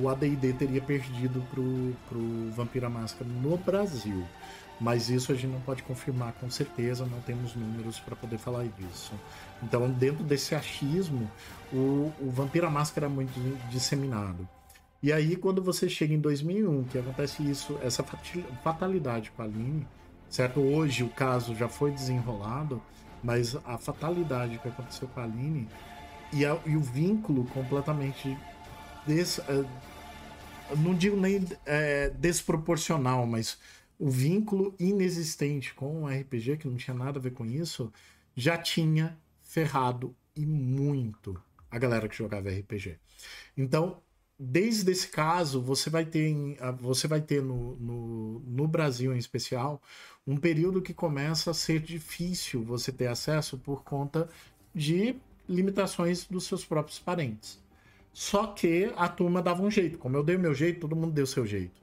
[0.00, 4.24] o ADD teria perdido pro, pro Vampiro à Máscara no Brasil.
[4.80, 8.64] Mas isso a gente não pode confirmar com certeza, não temos números para poder falar
[8.78, 9.12] disso.
[9.60, 11.28] Então, dentro desse achismo,
[11.72, 13.34] o, o Vampiro à Máscara é muito
[13.68, 14.48] disseminado.
[15.02, 18.04] E aí, quando você chega em 2001, que acontece isso, essa
[18.62, 19.84] fatalidade com a Aline,
[20.28, 20.60] certo?
[20.60, 22.82] Hoje o caso já foi desenrolado,
[23.22, 25.68] mas a fatalidade que aconteceu com a Aline
[26.32, 28.28] e, a, e o vínculo completamente
[29.08, 33.58] uh, não digo nem é, desproporcional, mas
[33.98, 37.92] o vínculo inexistente com o RPG, que não tinha nada a ver com isso,
[38.36, 42.98] já tinha ferrado e muito a galera que jogava RPG.
[43.56, 44.00] Então,
[44.38, 46.32] desde esse caso, você vai ter,
[46.78, 49.82] você vai ter no, no, no, Brasil em especial
[50.28, 54.28] um período que começa a ser difícil você ter acesso por conta
[54.74, 55.16] de
[55.48, 57.58] limitações dos seus próprios parentes.
[58.12, 59.96] Só que a turma dava um jeito.
[59.96, 61.80] Como eu dei o meu jeito, todo mundo deu o seu jeito.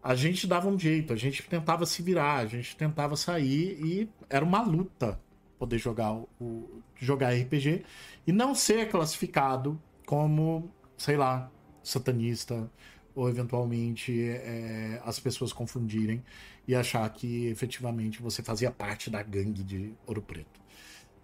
[0.00, 4.08] A gente dava um jeito, a gente tentava se virar, a gente tentava sair e
[4.30, 5.18] era uma luta
[5.58, 7.84] poder jogar o jogar RPG
[8.24, 11.50] e não ser classificado como, sei lá,
[11.82, 12.70] satanista
[13.18, 16.22] ou eventualmente é, as pessoas confundirem
[16.68, 20.60] e achar que efetivamente você fazia parte da gangue de Ouro Preto.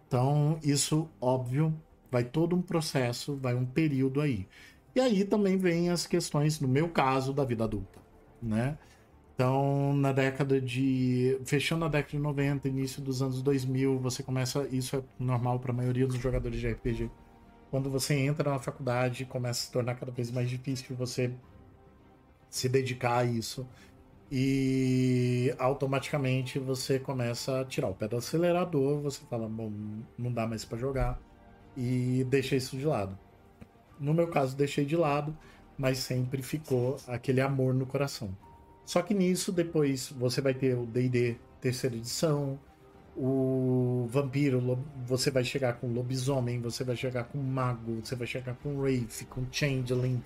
[0.08, 1.72] Então, isso, óbvio,
[2.10, 4.48] vai todo um processo, vai um período aí.
[4.92, 8.00] E aí também vem as questões, no meu caso, da vida adulta,
[8.42, 8.76] né?
[9.34, 11.38] Então, na década de.
[11.44, 14.66] Fechando a década de 90, início dos anos 2000, você começa.
[14.70, 17.10] Isso é normal para a maioria dos jogadores de RPG
[17.74, 21.32] quando você entra na faculdade, começa a se tornar cada vez mais difícil você
[22.54, 23.66] se dedicar a isso.
[24.30, 29.72] E automaticamente você começa a tirar o pé do acelerador, você fala, bom,
[30.16, 31.20] não dá mais para jogar
[31.76, 33.18] e deixa isso de lado.
[33.98, 35.36] No meu caso, deixei de lado,
[35.76, 38.36] mas sempre ficou aquele amor no coração.
[38.86, 42.58] Só que nisso, depois você vai ter o DD terceira edição.
[43.16, 48.54] O vampiro, você vai chegar com lobisomem, você vai chegar com mago, você vai chegar
[48.56, 50.22] com wraith, com changeling.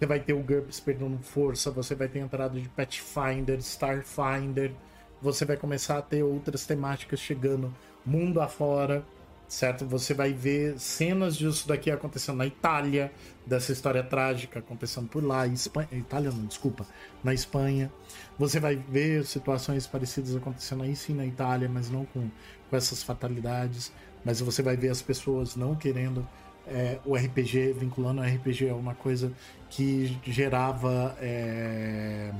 [0.00, 4.72] Você vai ter o GURPS perdendo força, você vai ter entrada de Pathfinder, Starfinder.
[5.20, 7.70] Você vai começar a ter outras temáticas chegando
[8.06, 9.04] mundo afora
[9.50, 9.84] certo?
[9.84, 13.12] Você vai ver cenas disso daqui acontecendo na Itália,
[13.44, 16.86] dessa história trágica acontecendo por lá, Espanha, Itália não, desculpa,
[17.22, 17.92] na Espanha.
[18.38, 22.30] Você vai ver situações parecidas acontecendo aí sim na Itália, mas não com,
[22.70, 23.92] com essas fatalidades.
[24.24, 26.26] Mas você vai ver as pessoas não querendo
[26.70, 29.32] é, o RPG, vinculando o RPG a uma coisa
[29.68, 31.16] que gerava.
[31.20, 32.32] É,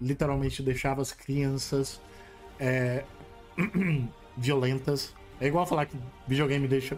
[0.00, 2.00] literalmente deixava as crianças
[2.58, 3.04] é,
[4.36, 6.96] violentas é igual falar que videogame deixa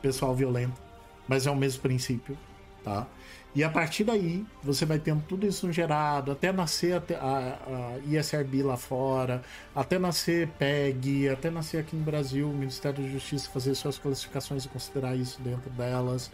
[0.00, 0.80] pessoal violento,
[1.28, 2.38] mas é o mesmo princípio,
[2.82, 3.06] tá?
[3.54, 7.98] E a partir daí, você vai tendo tudo isso gerado, até nascer a, a, a
[8.06, 9.42] ISRB lá fora,
[9.74, 14.64] até nascer PEG, até nascer aqui no Brasil o Ministério da Justiça fazer suas classificações
[14.64, 16.30] e considerar isso dentro delas.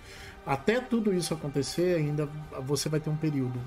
[0.46, 2.28] Até tudo isso acontecer, ainda
[2.62, 3.60] você vai ter um período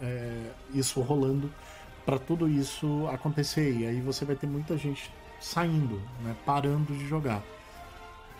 [0.00, 1.52] é, isso rolando
[2.06, 3.78] para tudo isso acontecer.
[3.78, 7.42] E aí você vai ter muita gente saindo, né, parando de jogar.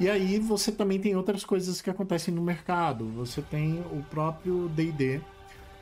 [0.00, 3.04] E aí você também tem outras coisas que acontecem no mercado.
[3.10, 5.20] Você tem o próprio D&D,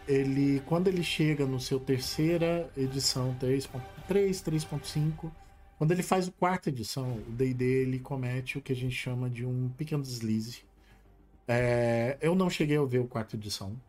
[0.09, 3.71] ele quando ele chega no seu terceira edição 3.3,
[4.09, 5.31] 3.5,
[5.79, 9.31] quando ele faz o quarta edição, o D&D ele comete o que a gente chama
[9.31, 10.64] de um pequeno deslize.
[11.47, 13.81] É, eu não cheguei a ver o quarta edição.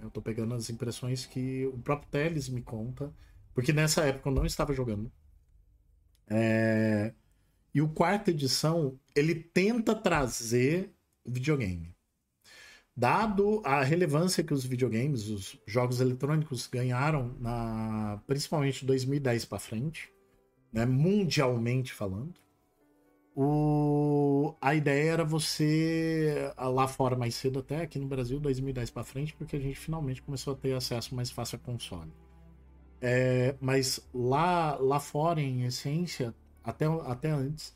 [0.00, 3.12] Eu tô pegando as impressões que o próprio Teles me conta,
[3.54, 5.12] porque nessa época eu não estava jogando.
[6.28, 7.12] É...
[7.76, 10.94] E o quarta edição, ele tenta trazer
[11.26, 11.94] videogame.
[12.96, 20.10] Dado a relevância que os videogames, os jogos eletrônicos ganharam, na, principalmente 2010 para frente,
[20.72, 22.32] né, mundialmente falando,
[23.34, 29.04] o, a ideia era você lá fora mais cedo até aqui no Brasil 2010 para
[29.04, 32.10] frente porque a gente finalmente começou a ter acesso mais fácil a console
[33.00, 36.34] é, mas lá, lá fora, em essência,
[36.66, 37.72] até, até antes,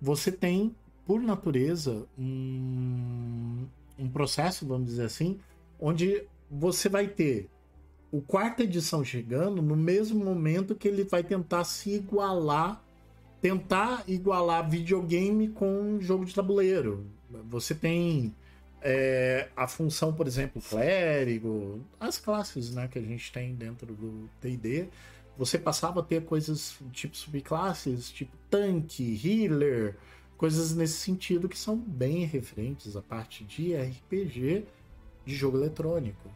[0.00, 0.76] você tem,
[1.06, 3.66] por natureza, um,
[3.98, 5.40] um processo, vamos dizer assim,
[5.80, 7.48] onde você vai ter
[8.12, 12.82] o quarta edição chegando no mesmo momento que ele vai tentar se igualar,
[13.40, 17.06] tentar igualar videogame com jogo de tabuleiro.
[17.48, 18.34] Você tem
[18.80, 24.28] é, a função, por exemplo, clérigo, as classes né, que a gente tem dentro do
[24.40, 24.88] TD,
[25.38, 29.96] você passava a ter coisas tipo subclasses, tipo tanque, healer,
[30.36, 34.64] coisas nesse sentido que são bem referentes à parte de RPG
[35.24, 36.30] de jogo eletrônico.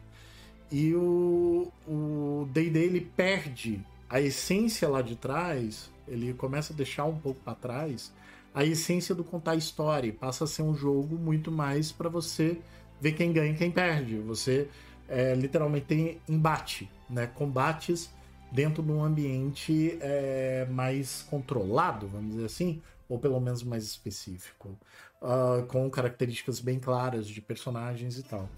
[0.71, 7.17] E o D&D ele perde a essência lá de trás, ele começa a deixar um
[7.17, 8.11] pouco para trás
[8.53, 10.11] a essência do contar história.
[10.13, 12.59] Passa a ser um jogo muito mais para você
[12.99, 14.17] ver quem ganha e quem perde.
[14.19, 14.67] Você
[15.07, 17.27] é, literalmente tem embate, né?
[17.27, 18.09] combates
[18.51, 24.77] dentro de um ambiente é, mais controlado, vamos dizer assim, ou pelo menos mais específico,
[25.21, 28.49] uh, com características bem claras de personagens e tal.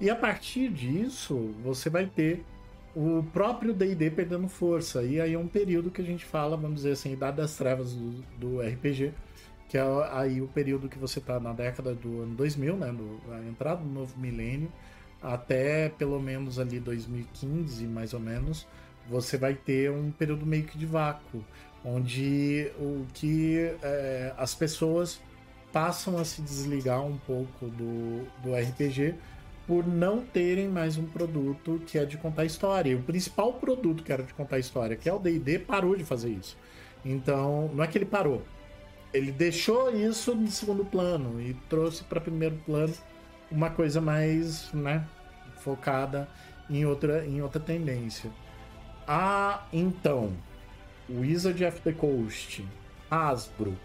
[0.00, 2.44] E a partir disso, você vai ter
[2.94, 5.02] o próprio D&D perdendo força.
[5.02, 7.94] E aí é um período que a gente fala, vamos dizer assim, Idade das Trevas
[7.94, 9.12] do, do RPG,
[9.68, 13.20] que é aí o período que você está na década do ano 2000, né, do,
[13.32, 14.70] a entrada do novo milênio,
[15.22, 18.66] até pelo menos ali 2015, mais ou menos,
[19.08, 21.44] você vai ter um período meio que de vácuo,
[21.84, 25.20] onde o que é, as pessoas
[25.72, 29.14] passam a se desligar um pouco do, do RPG
[29.66, 32.90] por não terem mais um produto que é de contar história.
[32.90, 36.04] E o principal produto que era de contar história, que é o D&D, parou de
[36.04, 36.56] fazer isso.
[37.04, 38.42] Então, não é que ele parou.
[39.12, 42.94] Ele deixou isso no segundo plano e trouxe para primeiro plano
[43.50, 45.06] uma coisa mais, né,
[45.60, 46.28] focada
[46.68, 48.30] em outra, em outra tendência.
[49.06, 50.32] Ah, então,
[51.08, 52.64] Wizard of the Coast,
[53.10, 53.76] Hasbro,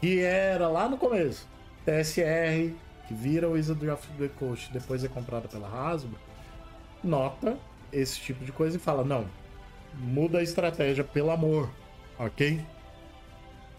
[0.00, 1.48] que era lá no começo,
[1.84, 2.74] TSR,
[3.06, 6.18] que vira Wizard of the Coast, depois é comprada pela Hasbro,
[7.02, 7.58] nota
[7.92, 9.26] esse tipo de coisa e fala: não,
[9.94, 11.70] muda a estratégia, pelo amor,
[12.18, 12.60] ok?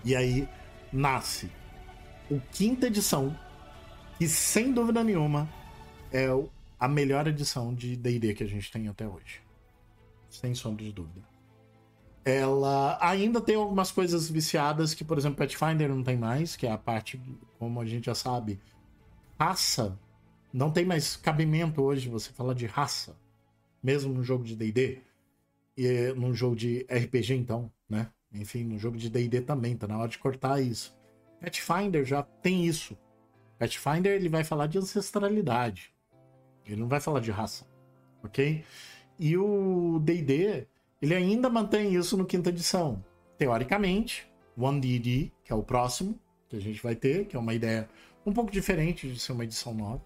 [0.04, 0.48] E aí
[0.92, 1.52] nasce
[2.30, 3.38] o quinta edição,
[4.18, 5.50] que sem dúvida nenhuma
[6.12, 6.28] é
[6.80, 9.42] a melhor edição de D&D que a gente tem até hoje.
[10.30, 11.28] Sem sombra de dúvida.
[12.24, 16.72] Ela ainda tem algumas coisas viciadas que, por exemplo, Pathfinder não tem mais, que é
[16.72, 17.20] a parte,
[17.58, 18.60] como a gente já sabe,
[19.40, 19.98] raça
[20.52, 23.16] não tem mais cabimento hoje você falar de raça,
[23.82, 25.02] mesmo no jogo de D&D
[25.78, 28.10] e num jogo de RPG então, né?
[28.34, 30.96] Enfim, no jogo de D&D também, tá na hora de cortar isso.
[31.40, 32.98] Pathfinder já tem isso.
[33.58, 35.94] Pathfinder ele vai falar de ancestralidade.
[36.66, 37.66] Ele não vai falar de raça,
[38.24, 38.64] ok?
[39.20, 40.66] E o D&D
[41.02, 43.04] ele ainda mantém isso no quinta edição.
[43.38, 47.54] Teoricamente, One D&D, que é o próximo que a gente vai ter, que é uma
[47.54, 47.88] ideia
[48.26, 50.04] um pouco diferente de ser uma edição nova,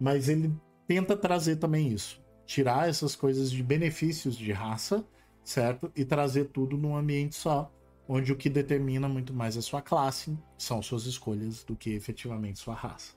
[0.00, 0.54] mas ele
[0.86, 5.04] tenta trazer também isso, tirar essas coisas de benefícios de raça,
[5.44, 5.92] certo?
[5.94, 7.70] E trazer tudo num ambiente só,
[8.08, 12.58] onde o que determina muito mais a sua classe são suas escolhas do que efetivamente
[12.58, 13.14] sua raça.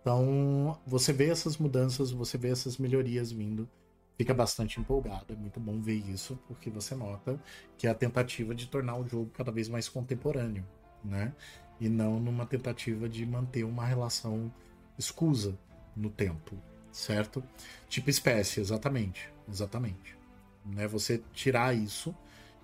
[0.00, 3.68] Então, você vê essas mudanças, você vê essas melhorias vindo,
[4.16, 5.26] fica bastante empolgado.
[5.32, 7.40] É muito bom ver isso, porque você nota
[7.76, 10.64] que é a tentativa de tornar o jogo cada vez mais contemporâneo,
[11.04, 11.32] né?
[11.80, 14.52] E não numa tentativa de manter uma relação
[14.98, 15.58] escusa
[15.94, 16.56] no tempo,
[16.90, 17.42] certo?
[17.88, 19.30] Tipo espécie, exatamente.
[19.48, 20.16] Exatamente.
[20.64, 20.88] Né?
[20.88, 22.14] Você tirar isso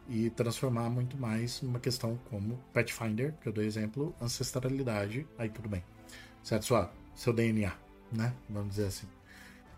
[0.08, 5.68] e transformar muito mais numa questão como Pathfinder, que eu dou exemplo, ancestralidade, aí tudo
[5.68, 5.84] bem.
[6.42, 6.64] Certo?
[6.64, 7.72] Sua, seu DNA,
[8.10, 8.34] né?
[8.48, 9.06] Vamos dizer assim.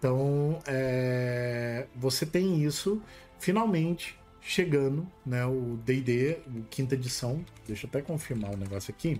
[0.05, 3.01] Então, é, você tem isso
[3.39, 5.47] finalmente chegando, né?
[5.47, 7.43] O D&D, quinta edição.
[7.67, 9.19] Deixa eu até confirmar o negócio aqui.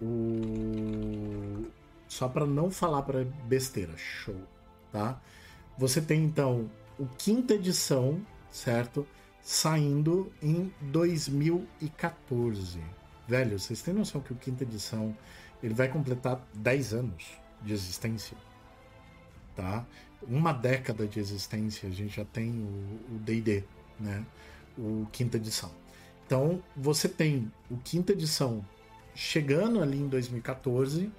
[0.00, 1.66] O
[2.06, 4.36] só para não falar para besteira, show,
[4.92, 5.20] tá?
[5.76, 9.04] Você tem então o quinta edição, certo?
[9.42, 12.78] Saindo em 2014.
[13.26, 15.12] Velho, vocês têm noção que o quinta edição
[15.60, 17.24] ele vai completar 10 anos
[17.62, 18.51] de existência?
[19.56, 19.84] Tá?
[20.26, 23.64] Uma década de existência, a gente já tem o D&D,
[23.98, 24.24] né?
[24.78, 25.70] O quinta edição.
[26.26, 28.64] Então, você tem o quinta edição
[29.14, 31.10] chegando ali em 2014,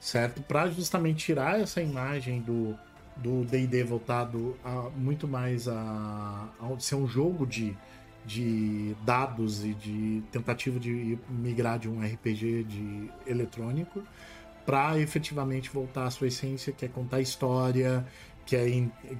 [0.00, 0.40] certo?
[0.42, 2.78] Para justamente tirar essa imagem do
[3.16, 7.76] do D&D voltado a, muito mais a, a ser um jogo de,
[8.24, 14.02] de dados e de tentativa de migrar de um RPG de eletrônico
[14.64, 18.06] para efetivamente voltar à sua essência, que é contar história,
[18.46, 18.66] que é,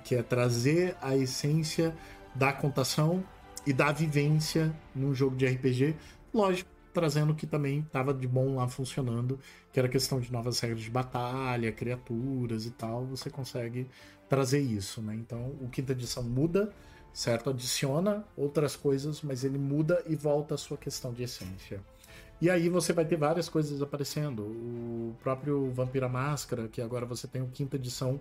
[0.04, 1.94] que é trazer a essência
[2.34, 3.24] da contação
[3.66, 5.96] e da vivência num jogo de RPG.
[6.32, 9.38] Lógico, trazendo o que também estava de bom lá funcionando,
[9.72, 13.06] que era questão de novas regras de batalha, criaturas e tal.
[13.06, 13.88] Você consegue
[14.28, 15.14] trazer isso, né?
[15.14, 16.72] Então, o quinta edição muda,
[17.12, 17.50] certo?
[17.50, 21.80] Adiciona outras coisas, mas ele muda e volta à sua questão de essência.
[22.42, 24.42] E aí você vai ter várias coisas aparecendo.
[24.42, 28.18] O próprio Vampira Máscara, que agora você tem o quinta edição,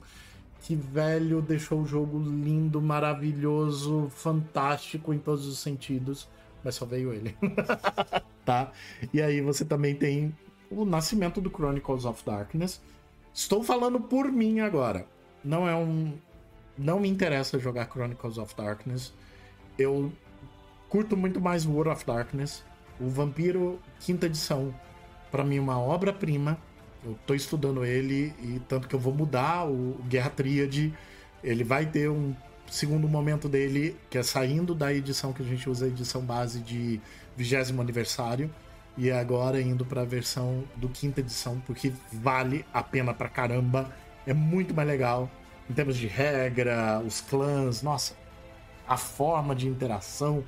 [0.61, 6.29] que velho deixou o jogo lindo, maravilhoso, fantástico em todos os sentidos,
[6.63, 7.35] mas só veio ele.
[8.45, 8.71] tá?
[9.11, 10.37] E aí você também tem
[10.69, 12.79] o nascimento do Chronicles of Darkness.
[13.33, 15.07] Estou falando por mim agora.
[15.43, 16.13] Não é um
[16.77, 19.15] não me interessa jogar Chronicles of Darkness.
[19.79, 20.13] Eu
[20.89, 22.63] curto muito mais World of Darkness.
[23.01, 24.71] O Vampiro, quinta edição,
[25.31, 26.55] para mim, uma obra-prima.
[27.03, 30.93] Eu tô estudando ele e tanto que eu vou mudar o Guerra Tríade.
[31.43, 32.35] Ele vai ter um
[32.69, 36.59] segundo momento dele, que é saindo da edição que a gente usa, a edição base
[36.59, 37.01] de
[37.35, 38.53] 20 aniversário,
[38.95, 43.91] e agora indo para a versão do quinta edição, porque vale a pena pra caramba.
[44.27, 45.27] É muito mais legal
[45.67, 48.13] em termos de regra, os clãs, nossa,
[48.87, 50.43] a forma de interação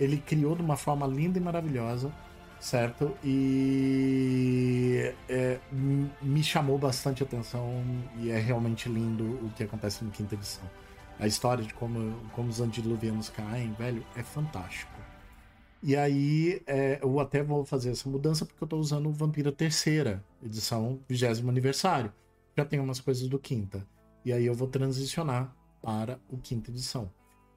[0.00, 2.10] ele criou de uma forma linda e maravilhosa,
[2.58, 3.14] certo?
[3.22, 5.60] E é,
[6.22, 7.84] me chamou bastante atenção
[8.18, 10.64] e é realmente lindo o que acontece no quinta edição.
[11.18, 14.98] A história de como, como os antediluvianos caem, velho, é fantástico.
[15.82, 19.52] E aí, é, eu até vou fazer essa mudança porque eu tô usando o Vampira
[19.52, 22.10] terceira edição, 20 aniversário.
[22.56, 23.86] Já tem umas coisas do quinta.
[24.24, 27.10] E aí eu vou transicionar para o quinta edição.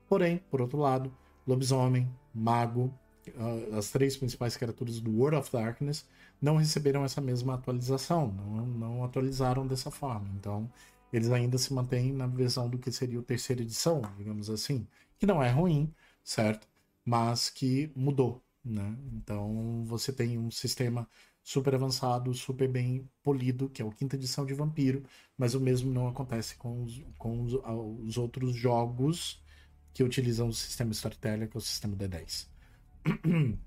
[0.10, 1.14] Porém, por outro lado,
[1.46, 2.94] lobisomem, mago,
[3.30, 6.06] uh, as três principais criaturas do World of Darkness,
[6.42, 10.30] não receberam essa mesma atualização, não, não atualizaram dessa forma.
[10.36, 10.70] Então,
[11.12, 14.88] eles ainda se mantêm na versão do que seria a terceira edição, digamos assim,
[15.20, 16.68] que não é ruim, certo?
[17.06, 18.98] Mas que mudou, né?
[19.14, 21.08] Então, você tem um sistema
[21.44, 25.04] super avançado, super bem polido, que é o quinta edição de Vampiro,
[25.38, 27.54] mas o mesmo não acontece com os, com os,
[28.06, 29.43] os outros jogos
[29.94, 32.48] que utilizam o sistema Storyteller, que é o sistema D10.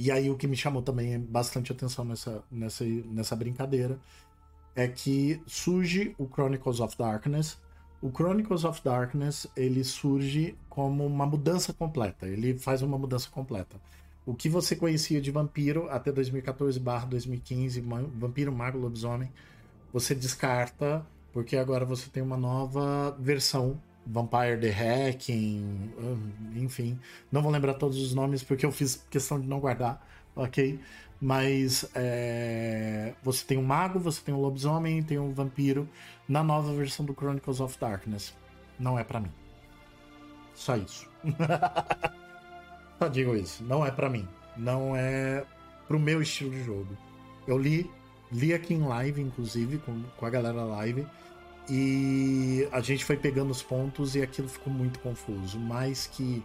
[0.00, 3.98] E aí o que me chamou também bastante atenção nessa, nessa, nessa brincadeira
[4.76, 7.58] é que surge o Chronicles of Darkness.
[8.00, 12.28] O Chronicles of Darkness ele surge como uma mudança completa.
[12.28, 13.80] Ele faz uma mudança completa.
[14.24, 17.82] O que você conhecia de vampiro até 2014/2015,
[18.14, 19.32] vampiro, mago, lobisomem,
[19.92, 23.80] você descarta porque agora você tem uma nova versão
[24.10, 26.98] Vampire the Hacking, hum, enfim.
[27.30, 30.02] Não vou lembrar todos os nomes porque eu fiz questão de não guardar,
[30.34, 30.80] ok?
[31.20, 35.86] Mas é, você tem um mago, você tem um lobisomem, tem um vampiro
[36.26, 38.34] na nova versão do Chronicles of Darkness.
[38.78, 39.30] Não é para mim.
[40.54, 41.06] Só isso.
[42.98, 43.62] Só digo isso.
[43.64, 44.26] Não é para mim.
[44.56, 45.44] Não é
[45.86, 46.96] pro meu estilo de jogo.
[47.46, 47.90] Eu li,
[48.32, 51.06] li aqui em live, inclusive, com, com a galera live.
[51.68, 55.58] E a gente foi pegando os pontos e aquilo ficou muito confuso.
[55.58, 56.42] Mais que.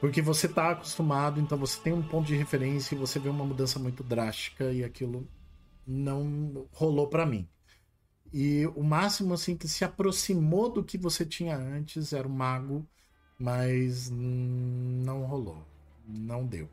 [0.00, 3.44] Porque você tá acostumado, então você tem um ponto de referência e você vê uma
[3.44, 5.26] mudança muito drástica e aquilo
[5.84, 7.48] não rolou para mim.
[8.32, 12.86] E o máximo assim que se aproximou do que você tinha antes era o mago,
[13.38, 15.64] mas não rolou.
[16.06, 16.68] Não deu.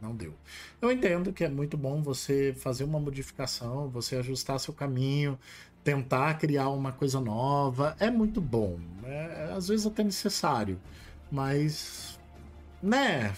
[0.00, 0.34] Não deu.
[0.82, 5.38] Eu entendo que é muito bom você fazer uma modificação, você ajustar seu caminho,
[5.84, 7.94] tentar criar uma coisa nova.
[8.00, 8.78] É muito bom.
[9.04, 10.80] É, às vezes até necessário.
[11.30, 12.18] Mas.
[12.82, 13.32] Né?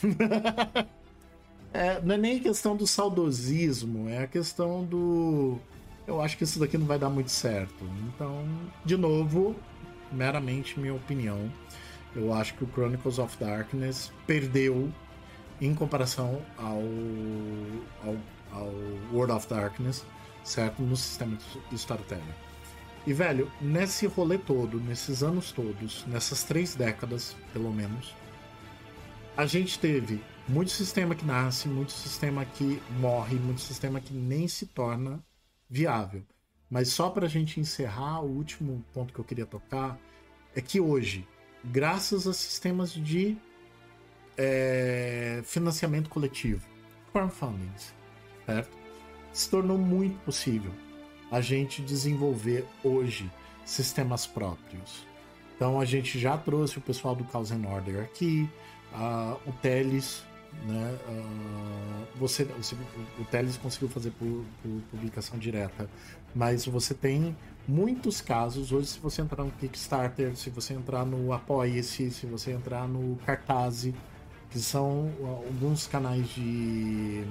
[1.74, 5.60] é, não é nem questão do saudosismo, é a questão do
[6.06, 7.84] eu acho que isso daqui não vai dar muito certo.
[8.08, 8.44] Então,
[8.84, 9.56] de novo,
[10.12, 11.50] meramente minha opinião,
[12.14, 14.92] eu acho que o Chronicles of Darkness perdeu
[15.60, 16.82] em comparação ao,
[18.04, 18.16] ao,
[18.52, 18.72] ao
[19.12, 20.04] World of Darkness,
[20.46, 20.80] certo?
[20.82, 21.36] No sistema
[21.68, 22.22] de storytelling.
[23.06, 28.14] E, velho, nesse rolê todo, nesses anos todos, nessas três décadas, pelo menos,
[29.36, 34.48] a gente teve muito sistema que nasce, muito sistema que morre, muito sistema que nem
[34.48, 35.22] se torna
[35.68, 36.24] viável.
[36.70, 39.98] Mas só para a gente encerrar, o último ponto que eu queria tocar
[40.54, 41.26] é que hoje,
[41.64, 43.36] graças a sistemas de
[44.36, 46.66] é, financiamento coletivo,
[47.12, 47.70] crowdfunding,
[48.44, 48.85] certo?
[49.36, 50.72] Se tornou muito possível
[51.30, 53.30] a gente desenvolver hoje
[53.66, 55.06] sistemas próprios.
[55.54, 58.48] Então a gente já trouxe o pessoal do Cause and Order aqui,
[58.94, 60.24] uh, o Teles
[60.64, 60.98] né?
[61.06, 62.74] Uh, você, você,
[63.18, 65.86] o Teles conseguiu fazer por, por, publicação direta,
[66.34, 67.36] mas você tem
[67.68, 68.72] muitos casos.
[68.72, 73.16] Hoje, se você entrar no Kickstarter, se você entrar no Apoie-se, se você entrar no
[73.26, 73.92] Cartaz,
[74.48, 77.22] que são alguns canais de,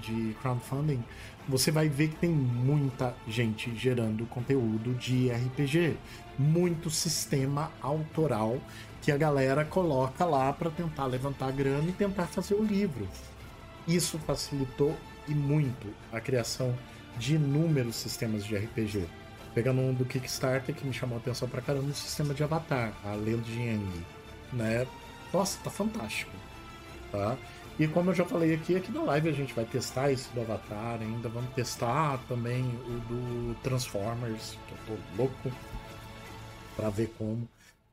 [0.00, 1.04] de crowdfunding,
[1.48, 5.96] você vai ver que tem muita gente gerando conteúdo de RPG,
[6.38, 8.58] muito sistema autoral
[9.02, 13.06] que a galera coloca lá para tentar levantar grana e tentar fazer o livro.
[13.86, 14.96] Isso facilitou
[15.28, 16.74] e muito a criação
[17.18, 19.06] de inúmeros sistemas de RPG.
[19.54, 22.92] Pegando um do Kickstarter que me chamou a atenção pra caramba, o sistema de Avatar,
[23.04, 24.06] a Lenda de Yang,
[24.52, 24.86] né?
[25.32, 26.32] Nossa, tá fantástico,
[27.12, 27.36] tá?
[27.78, 30.40] E como eu já falei aqui, aqui na live a gente vai testar esse do
[30.40, 35.52] Avatar ainda, vamos testar também o do Transformers, que eu tô louco
[36.76, 37.48] para ver como.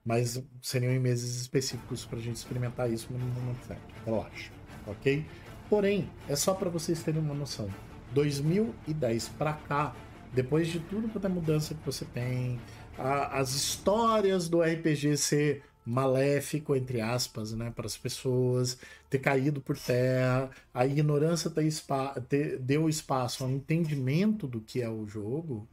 [0.05, 4.51] Mas seriam em meses específicos para a gente experimentar isso no momento certo, relaxa,
[4.85, 5.25] ok?
[5.69, 7.69] Porém, é só para vocês terem uma noção.
[8.13, 9.95] 2010 para cá,
[10.33, 12.59] depois de tudo quanto é mudança que você tem,
[12.97, 18.77] a, as histórias do RPG ser maléfico, entre aspas, né, para as pessoas,
[19.09, 21.67] ter caído por terra, a ignorância ter
[22.29, 25.67] ter, deu espaço ao entendimento do que é o jogo,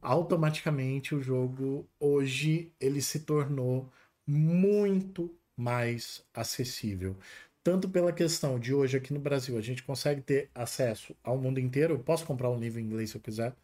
[0.00, 3.88] automaticamente o jogo hoje ele se tornou
[4.26, 7.16] muito mais acessível.
[7.62, 11.60] Tanto pela questão de hoje aqui no Brasil a gente consegue ter acesso ao mundo
[11.60, 13.54] inteiro, eu posso comprar um livro em inglês se eu quiser,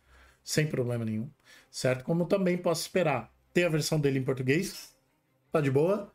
[0.45, 1.31] sem problema nenhum,
[1.71, 2.05] certo?
[2.05, 4.96] Como também posso esperar ter a versão dele em português,
[5.57, 6.13] tá de boa.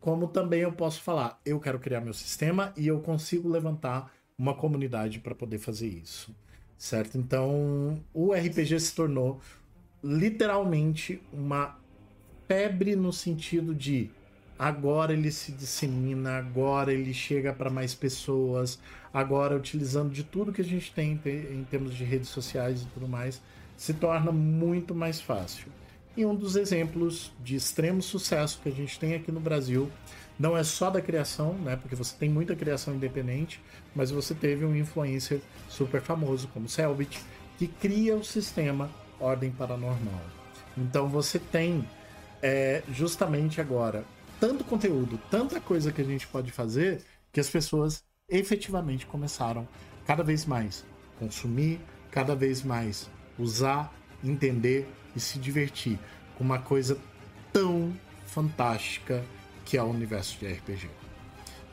[0.00, 4.54] Como também eu posso falar, eu quero criar meu sistema e eu consigo levantar uma
[4.54, 6.34] comunidade para poder fazer isso,
[6.76, 7.16] certo?
[7.16, 9.40] Então o RPG se tornou
[10.02, 11.78] literalmente uma
[12.48, 14.10] febre no sentido de
[14.58, 18.80] agora ele se dissemina, agora ele chega para mais pessoas,
[19.14, 23.06] agora utilizando de tudo que a gente tem em termos de redes sociais e tudo
[23.06, 23.40] mais,
[23.76, 25.70] se torna muito mais fácil.
[26.16, 29.90] E um dos exemplos de extremo sucesso que a gente tem aqui no Brasil
[30.38, 31.76] não é só da criação, né?
[31.76, 33.62] Porque você tem muita criação independente,
[33.94, 37.20] mas você teve um influencer super famoso como Selbit,
[37.58, 38.90] que cria o sistema
[39.20, 40.20] Ordem Paranormal.
[40.76, 41.86] Então você tem
[42.42, 44.04] é, justamente agora
[44.40, 47.02] tanto conteúdo, tanta coisa que a gente pode fazer,
[47.32, 49.68] que as pessoas efetivamente começaram
[50.04, 50.84] cada vez mais
[51.18, 53.08] consumir, cada vez mais
[53.38, 53.94] usar,
[54.24, 55.98] entender e se divertir
[56.36, 56.98] com uma coisa
[57.52, 57.92] tão
[58.26, 59.24] fantástica
[59.64, 60.90] que é o universo de RPG.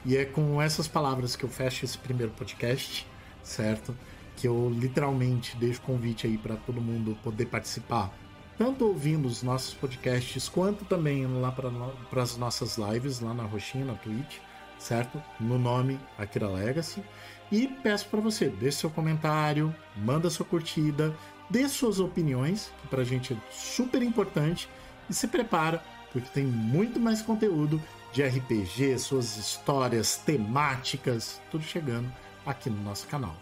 [0.06, 3.06] E é com essas palavras que eu fecho esse primeiro podcast,
[3.44, 3.96] certo?
[4.40, 8.10] que eu literalmente deixo convite aí para todo mundo poder participar
[8.58, 13.86] tanto ouvindo os nossos podcasts, quanto também lá para as nossas lives lá na Roxinha,
[13.86, 14.38] na Twitch,
[14.78, 15.22] certo?
[15.40, 17.02] No nome Akira Legacy.
[17.50, 21.16] E peço para você, deixe seu comentário, manda sua curtida,
[21.50, 24.70] dê suas opiniões, que para a gente é super importante,
[25.10, 27.82] e se prepara, porque tem muito mais conteúdo
[28.12, 32.12] de RPG, suas histórias, temáticas, tudo chegando
[32.46, 33.36] aqui no nosso canal.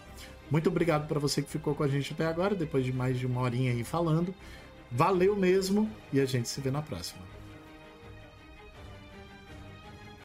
[0.49, 3.26] Muito obrigado para você que ficou com a gente até agora, depois de mais de
[3.26, 4.34] uma horinha aí falando.
[4.89, 7.36] Valeu mesmo e a gente se vê na próxima.